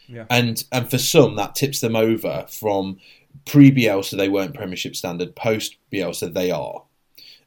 [0.09, 0.25] Yeah.
[0.29, 2.99] and and for some that tips them over from
[3.47, 6.83] pre Bielsa they weren't Premiership standard, post Bielsa they are.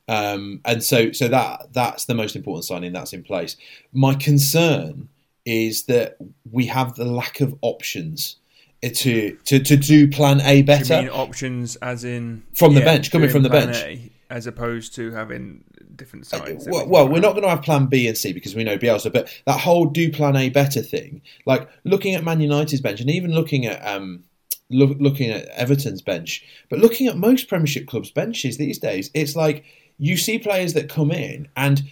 [0.08, 3.56] Um, and so so that that's the most important signing that's in place.
[3.94, 5.10] My concern
[5.46, 6.18] is that
[6.52, 8.38] we have the lack of options
[8.82, 10.96] to to, to do Plan A better.
[10.96, 13.78] you mean options as in From the bench, coming from the bench.
[13.78, 15.64] A, as opposed to having
[15.96, 16.66] different sides?
[16.66, 18.78] that well, well we're not going to have Plan B and C because we know
[18.78, 23.00] Bielsa, but that whole do Plan A better thing, like looking at Man United's bench
[23.00, 24.24] and even looking at um,
[24.70, 29.36] look, looking at Everton's bench, but looking at most Premiership clubs' benches these days, it's
[29.36, 29.64] like
[29.98, 31.84] you see players that come in and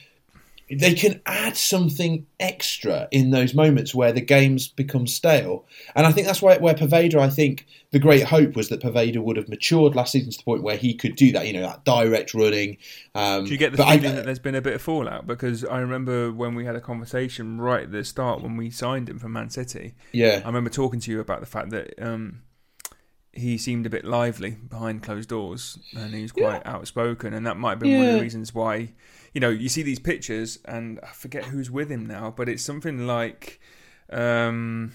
[0.74, 5.66] they can add something extra in those moments where the games become stale.
[5.98, 9.18] And I think that's why where Poveda, I think the great hope was that Poveda
[9.22, 11.64] would have matured last season to the point where he could do that, you know,
[11.64, 12.78] that direct running.
[13.14, 15.28] Um, Do you get the but I- feeling that there's been a bit of fallout?
[15.28, 19.10] Because I remember when we had a conversation right at the start when we signed
[19.10, 19.94] him from Man City.
[20.14, 22.44] yeah, I remember talking to you about the fact that um,
[23.34, 27.58] he seemed a bit lively behind closed doors and he was quite outspoken, and that
[27.58, 28.94] might have been one of the reasons why.
[29.34, 32.64] You know, you see these pictures, and I forget who's with him now, but it's
[32.64, 33.62] something like
[34.12, 34.92] um,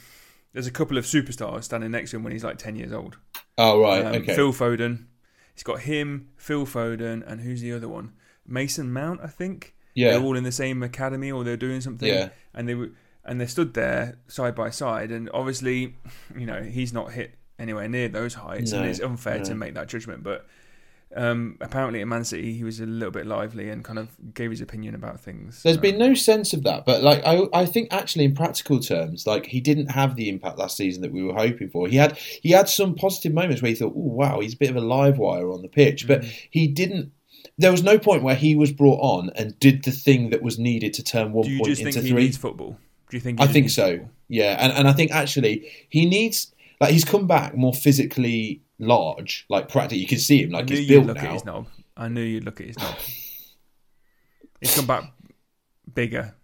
[0.53, 3.17] there's a couple of superstars standing next to him when he's like ten years old.
[3.59, 4.35] Oh right, Um, okay.
[4.35, 5.07] Phil Foden.
[5.55, 8.13] He's got him, Phil Foden, and who's the other one?
[8.47, 9.75] Mason Mount, I think.
[9.95, 12.07] yeah, They're all in the same academy or they're doing something.
[12.07, 12.29] Yeah.
[12.55, 12.91] And they were
[13.25, 15.97] and they stood there side by side and obviously,
[16.39, 19.89] you know, he's not hit anywhere near those heights and it's unfair to make that
[19.89, 20.23] judgment.
[20.23, 20.47] But
[21.15, 24.51] um, apparently at Man City he was a little bit lively and kind of gave
[24.51, 25.63] his opinion about things.
[25.63, 28.81] There's So- been no sense of that, but like I, I think actually in practical
[28.81, 31.89] terms, like he didn't have the impact last season that we were hoping for.
[31.89, 34.71] He had he had some positive moments where he thought, oh wow, he's a bit
[34.71, 36.31] of a live wire on the pitch, but Mm-hmm.
[36.51, 37.13] he didn't.
[37.57, 40.59] There was no point where he was brought on and did the thing that was
[40.59, 42.23] needed to turn one Do point into think he three.
[42.25, 42.77] needs football?
[43.09, 43.91] Do you think he I think so.
[43.93, 44.11] football?
[44.29, 49.47] Yeah, and and I think actually he needs like he's come back more physically large,
[49.49, 51.27] like practically you can see him I like knew he's you'd built look now.
[51.29, 51.67] at his knob.
[51.97, 52.97] I knew you'd look at his knob.
[54.61, 55.13] He's come back
[55.95, 56.35] bigger.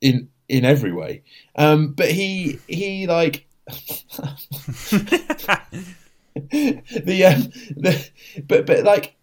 [0.00, 1.22] in in every way.
[1.56, 3.46] Um, but he he like
[6.50, 7.42] the, um,
[7.76, 8.10] the
[8.46, 9.14] but but like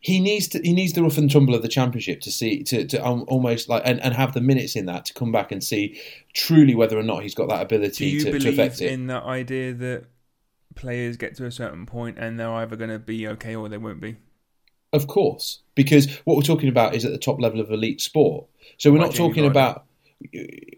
[0.00, 2.84] he needs to he needs the rough and tumble of the championship to see to,
[2.86, 5.62] to um, almost like and, and have the minutes in that to come back and
[5.62, 6.00] see
[6.34, 8.10] truly whether or not he's got that ability.
[8.10, 8.92] Do you to, to believe affect it.
[8.92, 10.04] in that idea that
[10.76, 13.78] players get to a certain point and they're either going to be okay or they
[13.78, 14.16] won't be?
[14.92, 18.46] Of course, because what we're talking about is at the top level of elite sport.
[18.78, 19.50] So we're Like not Jamie talking Vardy.
[19.50, 19.84] about.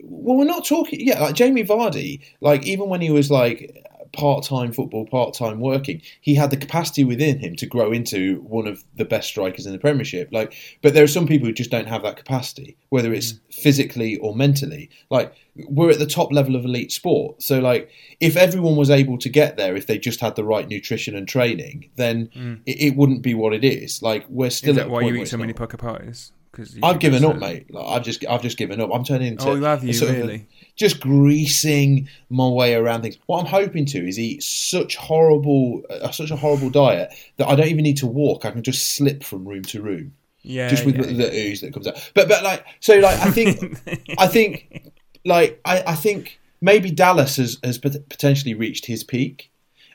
[0.03, 1.01] Well, we're not talking.
[1.07, 2.23] Yeah, like Jamie Vardy.
[2.41, 7.39] Like even when he was like part-time football, part-time working, he had the capacity within
[7.39, 10.29] him to grow into one of the best strikers in the Premiership.
[10.33, 13.41] Like, but there are some people who just don't have that capacity, whether it's mm.
[13.51, 14.91] physically or mentally.
[15.11, 15.35] Like
[15.69, 17.91] we're at the top level of elite sport, so like
[18.21, 21.29] if everyone was able to get there, if they just had the right nutrition and
[21.29, 22.61] training, then mm.
[22.67, 24.03] it, it wouldn't be what it is.
[24.03, 26.33] Like we're still Is that why you eat so many Pukka pies?
[26.53, 27.73] Because I've given up, mate.
[27.73, 28.91] Like, I've just, I've just given up.
[28.93, 29.67] I'm turning oh, into.
[29.67, 30.49] Oh, have you a of really?
[30.81, 33.19] Just greasing my way around things.
[33.27, 37.55] What I'm hoping to is eat such horrible, uh, such a horrible diet that I
[37.55, 38.47] don't even need to walk.
[38.47, 41.27] I can just slip from room to room, Yeah, just with yeah, the, yeah.
[41.29, 42.11] the ooze that comes out.
[42.15, 43.79] But, but like, so like, I think,
[44.19, 44.91] I think,
[45.27, 49.51] like, I, I think maybe Dallas has has potentially reached his peak,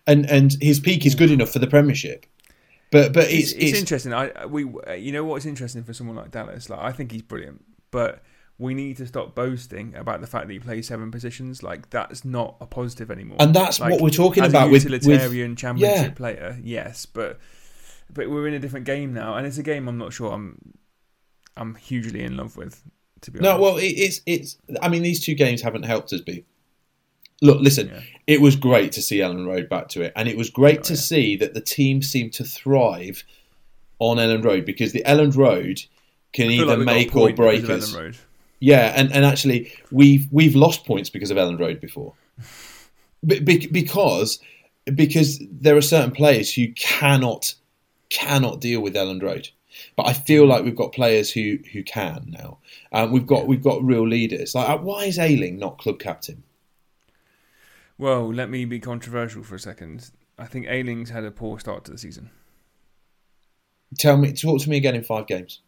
[0.06, 2.28] and and his peak is good enough for the Premiership.
[2.92, 4.14] But but it's, it's it's, it's, interesting.
[4.14, 6.70] I we uh, you know what's interesting for someone like Dallas.
[6.70, 8.22] Like I think he's brilliant, but
[8.58, 11.62] we need to stop boasting about the fact that you play seven positions.
[11.62, 13.38] Like that's not a positive anymore.
[13.40, 16.12] and that's Like, what we're talking about a with, utilitarian with championship yeah.
[16.14, 16.60] player.
[16.64, 17.40] Yes, but
[18.14, 20.74] but we're in a different game now, and it's a game I'm not sure I'm
[21.58, 22.82] I'm hugely in love with.
[23.22, 23.44] To be honest.
[23.44, 24.58] No, honest, well, it, it's it's.
[24.82, 26.22] I mean, these two games haven't helped us.
[26.22, 26.46] Be
[27.42, 27.90] look, listen.
[27.90, 28.02] Yeah.
[28.28, 30.84] It was great to see Elland Road back to it, and it was great Oh,
[30.84, 31.00] to yeah.
[31.00, 33.24] see that the team seemed to thrive
[34.00, 35.84] on Elland Road because the Elland Road
[36.34, 37.96] can either like we got a make or break us.
[38.66, 42.16] Yeah, and, and actually, we've we've lost points because of Elland Road before,
[43.24, 44.40] Be- be- because
[44.86, 47.54] because there are certain players who cannot
[48.10, 49.50] cannot deal with Elland Road.
[49.96, 52.58] But I feel like we've got players who who can now.
[52.92, 54.56] Um, we've got we've got real leaders.
[54.56, 56.42] Like, uh, why is Ayling not club captain?
[58.00, 60.10] Well, let me be controversial for a second.
[60.40, 62.32] I think Ayling's had a poor start to the season.
[64.00, 65.62] Tell me, talk to me again in five games.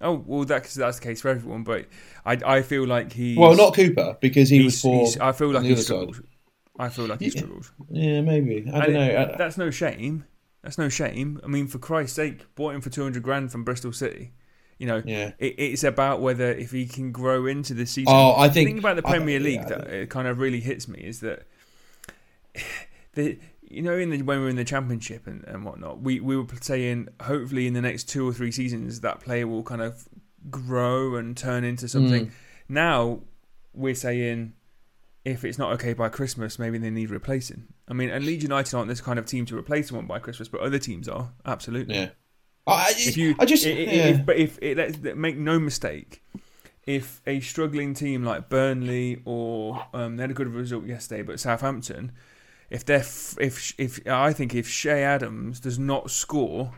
[0.00, 1.62] Oh well, that's that's the case for everyone.
[1.62, 1.86] But
[2.24, 5.06] I I feel like he Well, not Cooper because he was for.
[5.20, 6.14] I feel like the he's other side.
[6.14, 6.22] struggled.
[6.78, 7.40] I feel like he's Yeah.
[7.42, 7.70] struggled.
[7.90, 8.64] Yeah, maybe.
[8.68, 9.20] I don't And know.
[9.22, 10.24] it- that's no shame.
[10.62, 11.40] That's no shame.
[11.44, 14.32] I mean, for Christ's sake, bought him for two hundred grand from Bristol City.
[14.78, 15.32] You know, yeah.
[15.38, 18.14] it, it's about whether if he can grow into the season.
[18.14, 20.38] Oh, I the think thing about the Premier yeah, League I that it kind of
[20.38, 21.42] really hits me is that
[23.14, 23.38] the
[23.70, 26.36] you know in the when we were in the Championship and, and whatnot, we we
[26.36, 30.08] were saying hopefully in the next two or three seasons that player will kind of
[30.50, 32.26] grow and turn into something.
[32.26, 32.30] Mm.
[32.68, 33.20] Now
[33.72, 34.54] we're saying
[35.24, 37.68] if it's not okay by Christmas, maybe they need replacing.
[37.88, 40.48] I mean, and Leeds United aren't this kind of team to replace someone by Christmas,
[40.48, 41.94] but other teams are absolutely.
[41.96, 42.08] Yeah.
[42.66, 44.06] I, If you, I just i- i- yeah.
[44.08, 46.22] if, but if it, let's make no mistake,
[46.86, 51.38] if a struggling team like Burnley or um, they had a good result yesterday, but
[51.40, 52.12] Southampton,
[52.70, 56.72] if they're if if I think if Che Adams does not score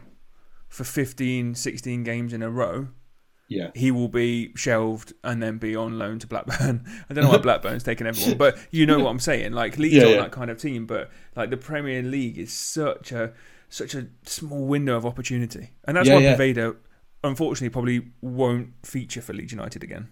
[0.68, 2.88] for 15, 16 games in a row,
[3.46, 3.70] yeah.
[3.74, 6.86] he will be shelved and then be on loan to Blackburn.
[7.10, 9.52] I don't know why Blackburn's taking everyone, but you know what I'm saying.
[9.52, 10.22] Like Leeds Yeah, aren't yeah.
[10.22, 13.34] that kind of team, but like the Premier League is such a
[13.68, 16.72] such a small window of opportunity, and that's Yeah, why yeah.
[17.24, 20.08] Unfortunately, probably won't feature for Leeds United again.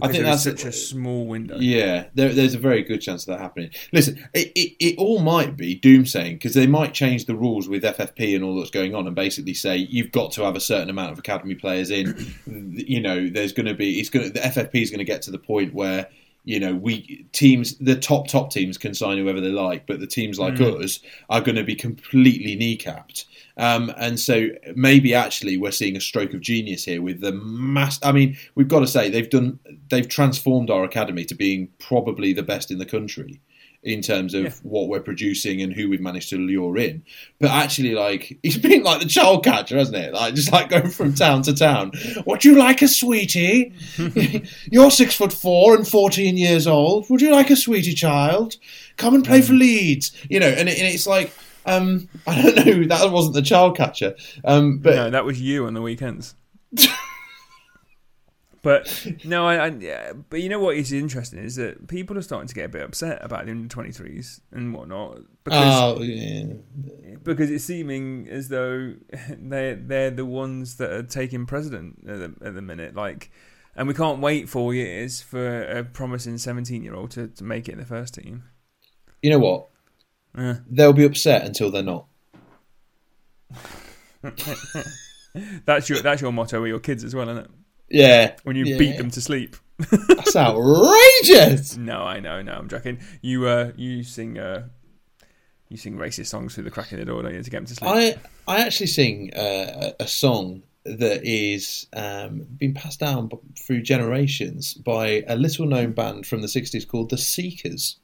[0.00, 1.58] I think that's- such a small window.
[1.58, 3.70] Yeah, there, there's a very good chance of that happening.
[3.92, 7.82] Listen, it, it, it all might be doomsaying because they might change the rules with
[7.82, 10.90] FFP and all that's going on, and basically say you've got to have a certain
[10.90, 12.34] amount of academy players in.
[12.46, 15.22] you know, there's going to be it's going to the FFP is going to get
[15.22, 16.08] to the point where
[16.44, 20.06] you know we teams the top top teams can sign whoever they like, but the
[20.06, 20.84] teams like Mm.
[20.84, 23.24] us are going to be completely kneecapped.
[23.56, 27.98] Um, and so maybe actually we're seeing a stroke of genius here with the mass.
[28.02, 29.58] I mean, we've got to say they've done
[29.90, 33.40] they've transformed our academy to being probably the best in the country
[33.84, 34.50] in terms of Yeah.
[34.62, 37.02] what we're producing and who we've managed to lure in.
[37.40, 40.12] But actually, like it's been like the child catcher, hasn't it?
[40.14, 41.92] Like just like going from town to town.
[42.26, 43.72] Would you like a sweetie?
[44.70, 47.10] You're six foot four and fourteen years old.
[47.10, 48.56] Would you like a sweetie child?
[48.96, 50.12] Come and play for Leeds.
[50.30, 51.32] You know, and, it, and it's like.
[51.64, 52.84] Um, I don't know.
[52.88, 56.34] That wasn't the child catcher, um, but no, that was you on the weekends.
[58.62, 62.22] But no, I, I yeah, but you know what is interesting is that people are
[62.22, 66.02] starting to get a bit upset about the under twenty threes and whatnot because oh
[66.02, 66.54] yeah,
[67.22, 68.94] because it's seeming as though
[69.28, 72.94] they they're the ones that are taking precedent at the, at the minute.
[72.94, 73.30] Like
[73.74, 77.78] and we can't wait four years for a promising seventeen-year-old to, to make it in
[77.78, 78.44] the first team.
[79.22, 79.68] You know what?
[80.68, 82.06] They'll be upset until they're not.
[85.64, 87.50] that's your that's your motto with your kids as well, isn't it?
[87.92, 88.34] Yeah.
[88.44, 88.78] When you Yeah.
[88.78, 89.56] beat them to sleep.
[90.08, 90.36] That's
[90.86, 91.76] outrageous.
[91.76, 93.00] No, I know, no, I'm joking.
[93.20, 94.68] You uh, you sing uh,
[95.68, 97.66] you sing racist songs through the crack in the door, don't you, to get them
[97.66, 97.90] to sleep?
[97.90, 98.14] I
[98.46, 105.22] I actually sing uh, a song that is um, been passed down through generations by
[105.28, 107.96] a little known band from the '60s called the Seekers,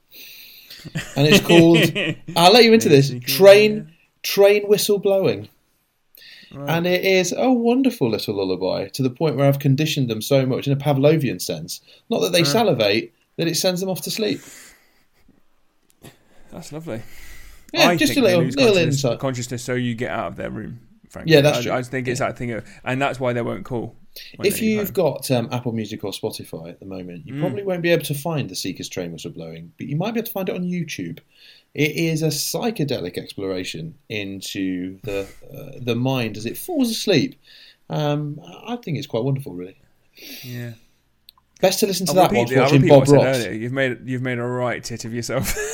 [1.17, 1.79] and it's called.
[2.37, 3.13] I'll let you into this.
[3.27, 5.49] Train train whistle blowing.
[6.53, 6.71] Right.
[6.71, 10.47] And it is a wonderful little lullaby to the point where I've conditioned them so
[10.47, 11.81] much in a Pavlovian sense.
[12.09, 14.41] Not that they salivate, that it sends them off to sleep.
[16.51, 17.03] That's lovely.
[17.73, 19.19] Yeah, I just a little, little consciousness, insight.
[19.19, 20.81] consciousness so you get out of their room.
[21.11, 21.35] Frankly.
[21.35, 21.73] Yeah, that's I, true.
[21.73, 23.95] I think it's that thing, of, and that's why they won't call.
[24.43, 27.41] If you've got um, Apple Music or Spotify at the moment, you Mm.
[27.41, 30.21] probably won't be able to find the Seeker's Train Whistle Blowing, but you might be
[30.21, 31.21] able to find it on YouTube.
[31.75, 37.39] It is a psychedelic exploration into the uh, the mind as it falls asleep.
[37.91, 39.79] Um, I think it's quite wonderful, really.
[40.43, 40.73] yeah,
[41.61, 43.37] Best to listen to I'll that repeat, whilst watching Bob what I said Ross.
[43.47, 43.53] earlier.
[43.53, 45.55] You've made you've made a right tit of yourself.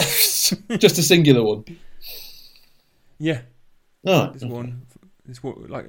[0.78, 1.64] Just a singular one.
[3.18, 3.40] yeah,
[4.06, 4.82] Oh, this one,
[5.24, 5.86] this one, like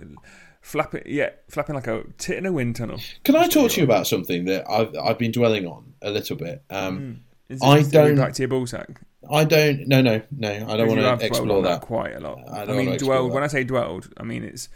[0.62, 3.00] flapping, yeah, flapping like a tit in a wind tunnel.
[3.24, 6.38] Can I talk to you about something that I've I've been dwelling on a little
[6.38, 6.64] bit?
[6.70, 9.02] Um, Is I don't- back to your ball sack.
[9.30, 9.88] I don't.
[9.88, 10.50] No, no, no.
[10.50, 11.82] I don't want to explore that.
[11.82, 12.40] quite a lot.
[12.50, 13.32] I I, mean, dwelled.
[13.32, 13.34] that.
[13.34, 14.70] When I say dwelled, I mean it's.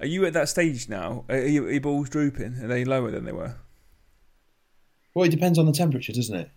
[0.00, 1.24] Are you at that stage now?
[1.28, 2.58] Are, you, are your balls drooping?
[2.62, 3.56] Are they lower than they were?
[5.14, 6.50] Well, it depends on the temperature, doesn't it?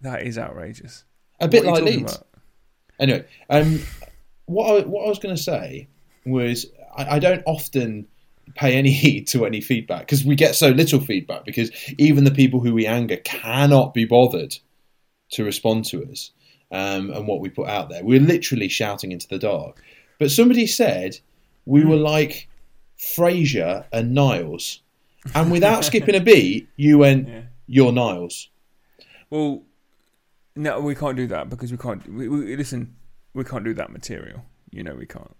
[0.00, 1.04] That is outrageous.
[1.40, 2.14] A bit What like Leeds.
[2.14, 2.26] about?
[2.98, 3.80] Anyway, um,
[4.46, 5.88] what I, what I was going to say
[6.24, 6.66] was
[6.96, 8.08] I, I don't often
[8.54, 12.30] pay any heed to any feedback because we get so little feedback because even the
[12.30, 14.56] people who we anger cannot be bothered
[15.30, 16.30] to respond to us
[16.72, 18.04] um, and what we put out there.
[18.04, 19.82] We're literally shouting into the dark.
[20.18, 21.18] But somebody said
[21.66, 22.48] we were like
[22.98, 24.80] Frasier and Niles,
[25.34, 27.42] and without skipping a beat, you went, Yeah.
[27.66, 28.48] "You're Niles."
[29.30, 29.62] Well,
[30.56, 32.06] no, we can't do that because we can't.
[32.12, 32.96] We, we, listen,
[33.34, 34.42] we can't do that material.
[34.70, 35.36] You know, we can't.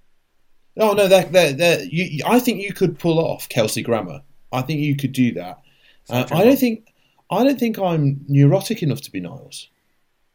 [0.76, 4.22] Oh no, they're, they're, they're, you, I think you could pull off Kelsey Grammer.
[4.52, 5.60] I think you could do that.
[6.08, 6.92] Uh, I don't think
[7.30, 9.68] I don't think I'm neurotic enough to be Niles.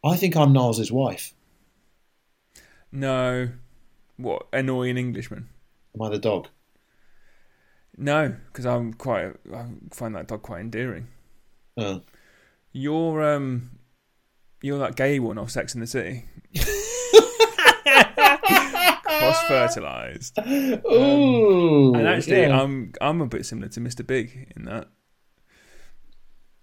[0.04, 1.34] I think I'm Niles' wife.
[2.92, 3.50] No,
[4.18, 5.50] what annoying Englishman?
[5.96, 6.48] Am I the dog?
[7.98, 9.34] No, because I'm quite.
[9.54, 11.08] I find that dog quite endearing.
[11.78, 12.02] Oh.
[12.72, 13.72] You're um,
[14.62, 16.26] you're that gay one off Sex in the City.
[19.04, 20.40] Cross fertilized.
[20.40, 22.60] Ooh, And actually, yeah.
[22.62, 24.06] I'm I'm a bit similar to Mr.
[24.06, 24.88] Big in that.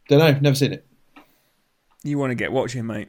[0.08, 0.38] don't know.
[0.40, 0.86] Never seen it.
[2.02, 3.08] You want to get watching, mate.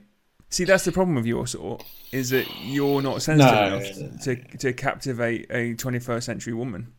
[0.51, 3.77] See, that's the problem with your sort is that you're not sensitive No.
[3.77, 6.91] enough to to captivate a 21st century woman.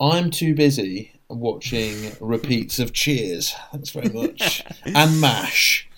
[0.00, 3.54] I'm too busy watching repeats of Cheers.
[3.70, 4.62] Thanks very much.
[4.84, 5.88] and Mash.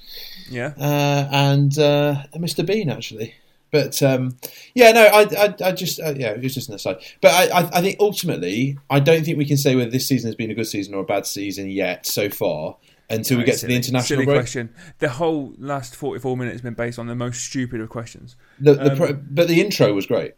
[0.50, 2.66] Yeah, uh, and uh, Mr.
[2.66, 3.34] Bean actually.
[3.70, 4.38] But um,
[4.74, 6.96] yeah, no, I, I, I just uh, yeah, it was just an aside.
[7.20, 10.28] But I, I, I think ultimately, I don't think we can say whether this season
[10.28, 12.76] has been a good season or a bad season yet so far
[13.10, 14.36] until we Right, get to the international silly break.
[14.38, 14.74] question.
[14.98, 18.36] The whole last 44 minutes has been based on the most stupid of questions.
[18.60, 20.34] The, the Um, pro- but the intro was great.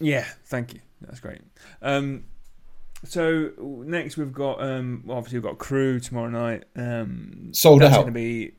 [0.00, 0.80] Yeah, thank you.
[1.00, 1.40] That's great.
[1.80, 2.24] Um,
[3.04, 6.64] so next we've got um, well, obviously we've got Crewe tomorrow night.
[6.76, 8.02] Um, Sold that's out.
[8.02, 8.52] going to be.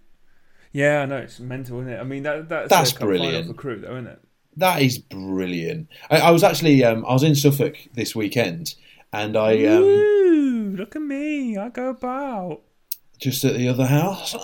[0.72, 2.00] Yeah, I know it's mental, isn't it?
[2.00, 3.48] I mean that that's, That's brilliant.
[3.48, 4.20] for Crewe, though, isn't it?
[4.58, 5.88] That is brilliant.
[6.10, 8.76] I, I was actually um, I was in Suffolk this weekend,
[9.12, 11.58] and I um, Ooh, look at me!
[11.58, 12.62] I go about.
[13.24, 14.36] Just at the other house.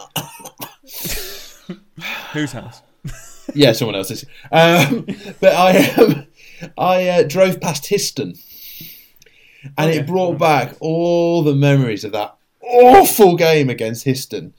[2.34, 2.82] Whose house?
[3.56, 4.26] yeah, someone else's.
[4.52, 5.06] Um,
[5.40, 6.26] but I um,
[6.78, 8.40] I uh, drove past Histon,
[9.78, 10.00] and Okay.
[10.00, 14.54] it brought back all the memories of that awful game against Histon.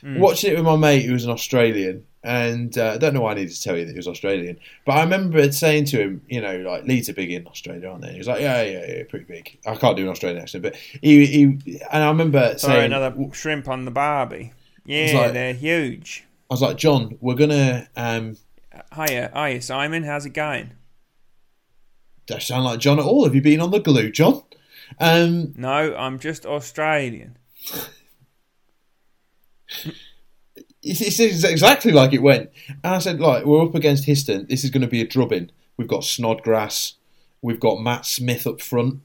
[0.00, 0.20] Hmm.
[0.20, 3.32] Watching it with my mate who was an Australian, and uh, I don't know why
[3.32, 6.22] I needed to tell you that he was Australian, but I remember saying to him,
[6.28, 8.12] you know, like Leeds are big in Australia, aren't they?
[8.12, 9.58] He was like, yeah, yeah, yeah, pretty big.
[9.66, 11.42] I can't do an Australian accent, but he, he
[11.92, 14.52] and I remember Sorry, saying, another shrimp on the barbie.
[14.84, 16.24] Yeah, like- they're huge.
[16.50, 17.88] I was like, John, we're gonna.
[17.96, 18.36] Um,
[18.94, 20.02] Hiya, hiya, Simon.
[20.02, 20.72] How's it going?
[22.26, 23.24] don't sound like John at all.
[23.24, 24.42] Have you been on the glue, John?
[24.98, 27.36] Um, No, I'm just Australian.
[30.84, 32.50] it's, it's exactly like it went.
[32.68, 34.48] And I said, like, we're up against Histon.
[34.48, 35.50] This is going to be a drubbing.
[35.76, 36.94] We've got Snodgrass.
[37.42, 39.00] We've got Matt Smith up front.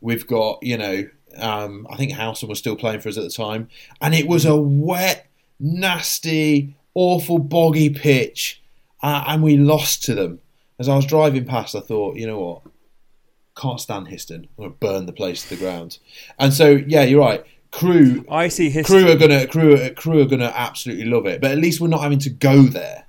[0.00, 1.08] We've got, you know,
[1.38, 3.68] Um, I think Howson was still playing for us at the time,
[4.00, 5.26] and it was a wet,
[5.60, 8.62] nasty, awful, boggy pitch,
[9.02, 10.40] uh, and we lost to them.
[10.78, 12.62] As I was driving past, I thought, you know what?
[13.54, 14.48] Can't stand Histon.
[14.56, 15.98] I'm going to burn the place to the ground.
[16.38, 17.44] And so, yeah, you're right.
[17.76, 19.02] Crewe, I see history.
[19.02, 21.40] Crewe are gonna Crewe Crewe are gonna absolutely love it.
[21.40, 23.06] But at least we're not having to go there.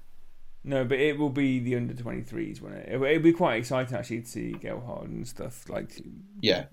[0.64, 2.90] No, but it will be the under 23s, won't it?
[2.92, 6.02] It'll, be quite exciting actually to see Gelhardt and stuff like
[6.42, 6.66] Yeah,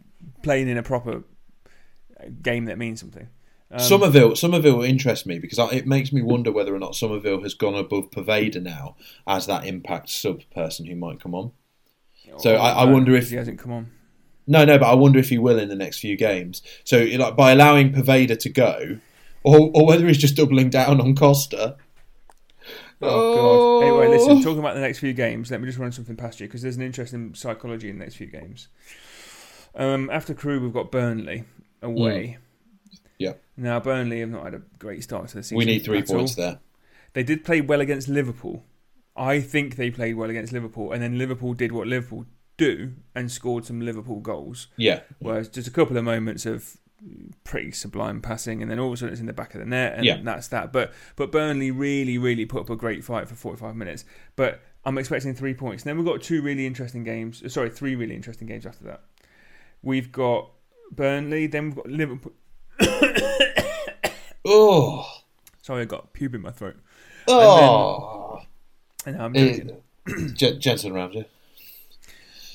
[0.42, 1.22] playing in a proper
[2.20, 3.28] uh, game that means something.
[3.70, 7.54] Um, Somerville, Somerville interests me because it makes me wonder whether or not Somerville has
[7.54, 8.96] gone above Poveda now
[9.28, 11.52] as that impact sub person who might come on.
[12.38, 13.90] so I- I wonder if- he hasn't come on.
[14.46, 16.62] No, no, but I wonder if he will in the next few games.
[16.84, 18.98] So like by allowing Poveda to go,
[19.42, 21.76] or or whether he's just doubling down on Costa.
[23.02, 23.86] Oh, god.
[23.86, 24.42] Anyway, listen.
[24.42, 26.76] Talking about the next few games, let me just run something past you because there's
[26.76, 28.68] an interesting psychology in the next few games.
[29.74, 31.44] Um, after Crewe, we've got Burnley
[31.82, 32.38] away.
[33.18, 33.34] Yeah.
[33.56, 35.58] Now Burnley have not had a great start to the season.
[35.58, 36.16] We need three at all.
[36.16, 36.60] points there.
[37.12, 38.64] They did play well against Liverpool.
[39.16, 42.26] I think they played well against Liverpool, and then Liverpool did what Liverpool
[42.56, 44.68] do and scored some Liverpool goals.
[44.76, 46.76] Yeah, Whereas just a couple of moments of
[47.44, 49.66] pretty sublime passing, and then all of a sudden it's in the back of the
[49.66, 50.18] net, and Yeah.
[50.22, 50.72] that's that.
[50.72, 54.04] But but Burnley really really put up a great fight for 45 minutes.
[54.36, 55.82] But I'm expecting three points.
[55.84, 57.42] then we've got two really interesting games.
[57.42, 59.02] uh, Sorry, three really interesting games after that.
[59.82, 60.50] We've got
[60.90, 62.32] Burnley, then we've got Liverpool.
[64.46, 65.06] Oh,
[65.62, 66.76] Sorry, I got pube in my throat.
[67.28, 68.40] oh.
[69.06, 70.34] And now I'm Eh, joking.
[70.34, 71.24] Jen- Jensen Ramsey.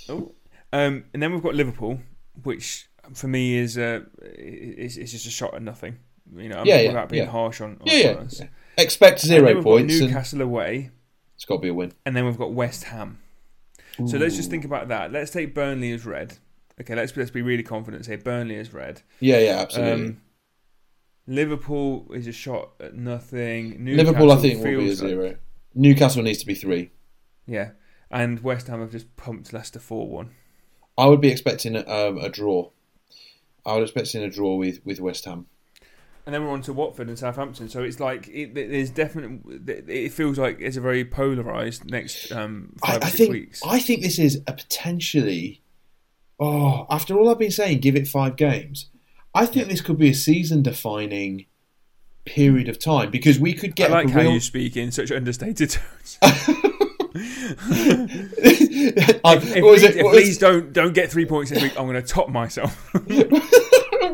[0.09, 0.33] Oh.
[0.71, 1.99] Um, and then we've got Liverpool,
[2.43, 5.97] which for me is uh, is, is just a shot at nothing.
[6.35, 7.29] You know, I'm Yeah, yeah, without being yeah.
[7.31, 8.47] harsh on, on Yeah, yeah.
[8.77, 10.91] Expect zero points, and Newcastle away,
[11.35, 11.91] it's got to be a win.
[12.05, 13.19] and then we've got West Ham.
[14.05, 15.11] So let's just think about that.
[15.11, 16.37] Let's take Burnley as red.
[16.79, 18.05] Okay, let's let's be really confident.
[18.07, 19.01] and Say Burnley as red.
[19.19, 20.05] Yeah, yeah, absolutely.
[20.05, 20.21] Um,
[21.27, 23.85] Liverpool is a shot at nothing.
[23.85, 25.35] Liverpool, I think, will be a feels like- zero.
[25.75, 26.91] Newcastle needs to be three.
[27.45, 27.71] yeah,
[28.11, 30.31] and West Ham have just pumped Leicester four one.
[30.97, 32.69] I would be expecting um, a draw.
[33.65, 35.45] I would expecting a draw with, with West Ham.
[36.25, 37.69] And then we're on to Watford and Southampton.
[37.69, 39.39] So it's like it, there's definitely
[39.87, 43.61] it feels like it's a very polarized next um, I, five I six think weeks.
[43.65, 45.61] I think this is a potentially.
[46.39, 48.89] Oh, after all I've been saying, give it five games.
[49.33, 51.45] I think this could be a season-defining
[52.25, 55.11] period of time because we could I get like a how you speak in such
[55.11, 55.69] understated
[56.19, 56.19] tones.
[57.15, 59.95] If what was please, it?
[59.97, 61.77] if was- please don't don't get three points this week.
[61.79, 62.89] I'm going to top myself.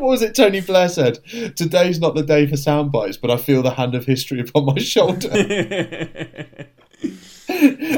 [0.00, 1.18] was it Tony Blair said?
[1.56, 4.66] Today's not the day for sound bites, but I feel the hand of history upon
[4.66, 5.28] my shoulder.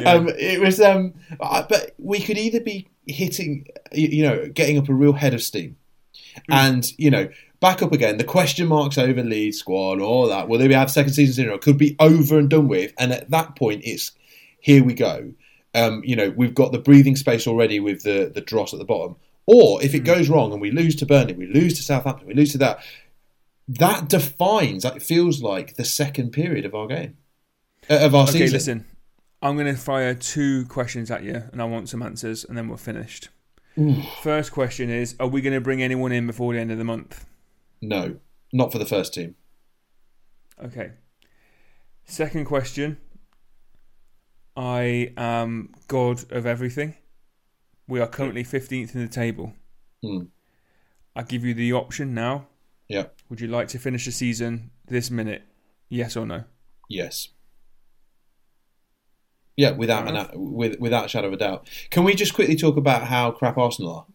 [0.07, 4.78] um, it was, um, I- but we could either be hitting, you you know, getting
[4.78, 5.76] up a real head of steam,
[6.51, 7.28] and you know,
[7.61, 8.18] back up again.
[8.18, 10.49] The question marks over Leeds squad, all that.
[10.49, 11.59] Will they have second season in a row?
[11.59, 14.12] Could be over and done with, and at that point, it's
[14.61, 15.32] here we go.
[15.74, 18.84] Um, you know, we've got the breathing space already with the the dross at the
[18.84, 19.16] bottom.
[19.46, 22.34] Or if it goes wrong and we lose to Burnley, we lose to Southampton, we
[22.34, 22.84] lose to that,
[23.66, 24.84] that defines.
[24.84, 27.16] It feels like the second period of our game,
[27.88, 28.42] uh, of our okay, season.
[28.42, 28.84] Okay, listen.
[29.40, 32.68] I'm going to fire two questions at you, and I want some answers, and then
[32.68, 33.28] we're finished.
[34.22, 36.84] First question is: Are we going to bring anyone in before the end of the
[36.84, 37.24] month?
[37.80, 38.16] No,
[38.52, 39.36] not for the first team.
[40.62, 40.92] Okay.
[42.04, 42.98] Second question.
[44.59, 46.94] I am God of everything.
[47.86, 49.52] We are currently 15th in the table.
[50.02, 50.24] Hmm.
[51.14, 52.48] I give you the option now.
[52.88, 53.04] Yeah.
[53.28, 55.42] Would you like to finish the season this minute?
[55.88, 56.42] Yes or no?
[56.88, 57.28] Yes.
[59.56, 61.68] Yeah, without an, with, without a shadow of a doubt.
[61.90, 64.06] Can we just quickly talk about how crap Arsenal are?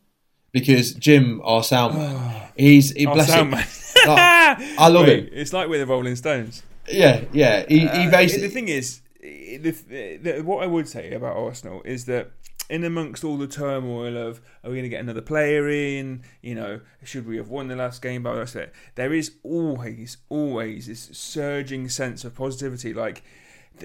[0.52, 3.50] Because Jim, our sound man, he's he bless him.
[3.52, 3.66] man.
[4.06, 5.30] Oh, I love Wait, him.
[5.32, 6.64] It's like with the Rolling Stones.
[6.90, 7.66] Yeah, yeah.
[7.68, 11.82] He, he Uh, basically the thing is, the, the, what I would say about Arsenal
[11.84, 12.32] is that
[12.70, 16.24] in amongst all the turmoil of are we going to get another player in?
[16.42, 18.24] You know, should we have won the last game?
[18.24, 18.74] But that's it.
[18.96, 23.24] There is always, always this surging sense of positivity, like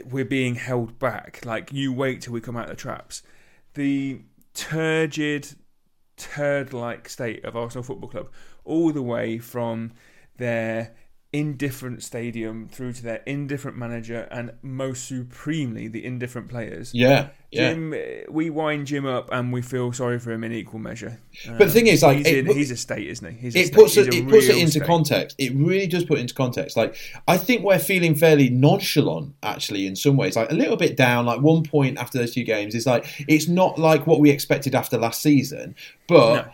[0.04, 1.44] we're being held back.
[1.44, 3.22] Like you wait till we come out of the traps.
[3.74, 4.22] The
[4.54, 5.54] turgid,
[6.16, 8.28] turd-like state of Arsenal Football Club,
[8.64, 9.92] all the way from
[10.36, 10.94] their
[11.32, 16.92] indifferent stadium through to their indifferent manager and most supremely the indifferent players.
[16.94, 17.72] yeah, yeah.
[17.74, 17.94] Jim,
[18.30, 21.20] we wind Jim up and we feel sorry for him in equal measure.
[21.46, 23.38] But the thing is, like, he's, it in, put- he's a state, isn't he?
[23.40, 23.74] He's a it state.
[23.74, 24.84] puts He's it, it puts it into state.
[24.84, 25.36] context.
[25.38, 26.76] It really does put it into context.
[26.78, 30.34] Like I think we're feeling fairly nonchalant, actually, in some ways.
[30.34, 31.26] Like a little bit down.
[31.26, 34.74] Like one point after those two games is like it's not like what we expected
[34.74, 35.74] after last season,
[36.06, 36.52] but No.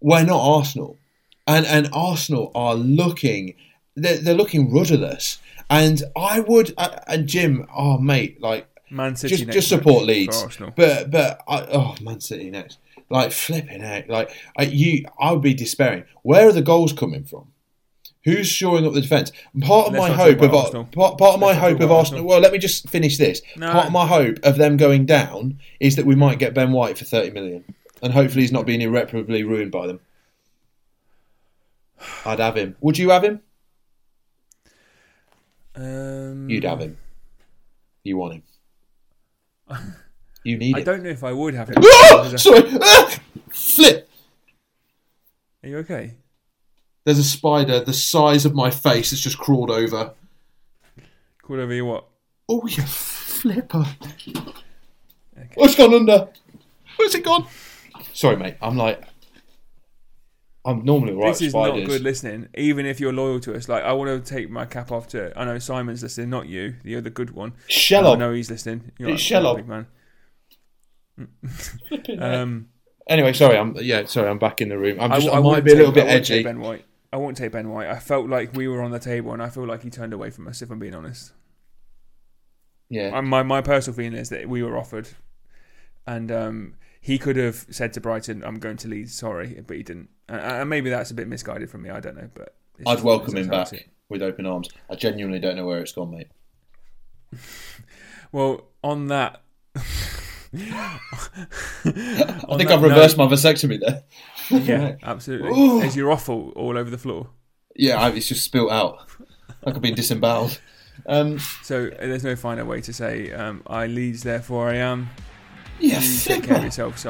[0.00, 0.98] we're not Arsenal.
[1.46, 3.54] and and Arsenal are looking
[3.94, 5.38] they're, they're looking rudderless.
[5.70, 10.04] And I would uh, and Jim, oh mate, like Man City just next just support
[10.04, 12.78] Leeds, but but I, oh Man City next,
[13.08, 16.04] like flipping out, like I, you, I would be despairing.
[16.22, 17.52] Where are the goals coming from?
[18.24, 19.32] Who's shoring up the defence?
[19.62, 20.84] Part of Let's my hope of Arsenal.
[20.84, 21.98] part, part of my hope of Arsenal.
[21.98, 22.24] Arsenal.
[22.26, 23.42] Well, let me just finish this.
[23.56, 23.72] No.
[23.72, 26.98] Part of my hope of them going down is that we might get Ben White
[26.98, 27.64] for thirty million,
[28.02, 30.00] and hopefully he's not being irreparably ruined by them.
[32.26, 32.76] I'd have him.
[32.80, 33.40] Would you have him?
[35.74, 36.98] Um, You'd have him.
[38.04, 38.42] You want him.
[40.44, 40.84] You need I him.
[40.84, 41.80] don't know if I would have him.
[42.36, 42.62] Sorry.
[42.82, 43.16] Ah!
[43.50, 44.08] Flip.
[45.62, 46.14] Are you okay?
[47.04, 50.14] There's a spider the size of my face that's just crawled over.
[51.42, 52.08] Called over you what?
[52.48, 53.84] Oh, you flipper.
[54.02, 54.32] Okay.
[55.56, 56.28] Oh, it's gone under.
[56.96, 57.46] Where's it gone?
[58.12, 58.56] Sorry, mate.
[58.60, 59.00] I'm like.
[60.64, 63.68] I'm normally right This is not good listening, even if you're loyal to us.
[63.68, 65.32] Like, I want to take my cap off to.
[65.36, 66.76] I know Simon's listening, not you.
[66.84, 67.54] You're the good one.
[67.66, 68.92] Shell I know he's listening.
[68.98, 69.86] You're It's you're big man.
[72.18, 72.68] Um,
[73.08, 73.58] Anyway, sorry.
[73.58, 74.04] I'm yeah.
[74.04, 74.98] Sorry, I'm back in the room.
[75.00, 76.42] I'm just, I, I might be a little take- bit I edgy.
[76.44, 76.84] Ben White.
[77.12, 77.88] I won't take Ben White.
[77.88, 80.30] I felt like we were on the table, and I feel like he turned away
[80.30, 80.62] from us.
[80.62, 81.32] If I'm being honest,
[82.88, 83.20] Yeah.
[83.20, 85.08] My my personal feeling is that we were offered,
[86.06, 89.82] and um, he could have said to Brighton, "I'm going to Leeds, sorry," but he
[89.82, 90.08] didn't.
[90.28, 91.90] And, and maybe that's a bit misguided from me.
[91.90, 92.54] I don't know, but
[92.86, 93.90] I'd welcome him how I see back it.
[94.08, 94.68] with open arms.
[94.88, 96.28] I genuinely don't know where it's gone, mate.
[98.32, 99.42] Well, on that.
[99.76, 99.80] I
[102.56, 104.02] think I've reversed my vasectomy there.
[104.50, 105.50] Yeah, absolutely.
[105.50, 105.80] Ooh.
[105.80, 107.28] There's your offal all over the floor.
[107.76, 108.98] Yeah, I- it's just spilt out.
[109.64, 110.60] Like I've been disemboweled.
[111.06, 115.08] Um, So uh, there's no finer way to say um, I Leeds, therefore I am.
[115.80, 117.08] Yeah, You take care of yourself, Si.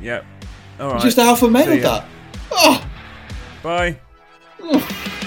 [0.00, 0.24] Yep.
[0.80, 1.02] All right.
[1.02, 2.06] Just alpha male that.
[2.52, 2.84] Oh,
[3.62, 3.98] Bye.
[4.58, 5.17] Question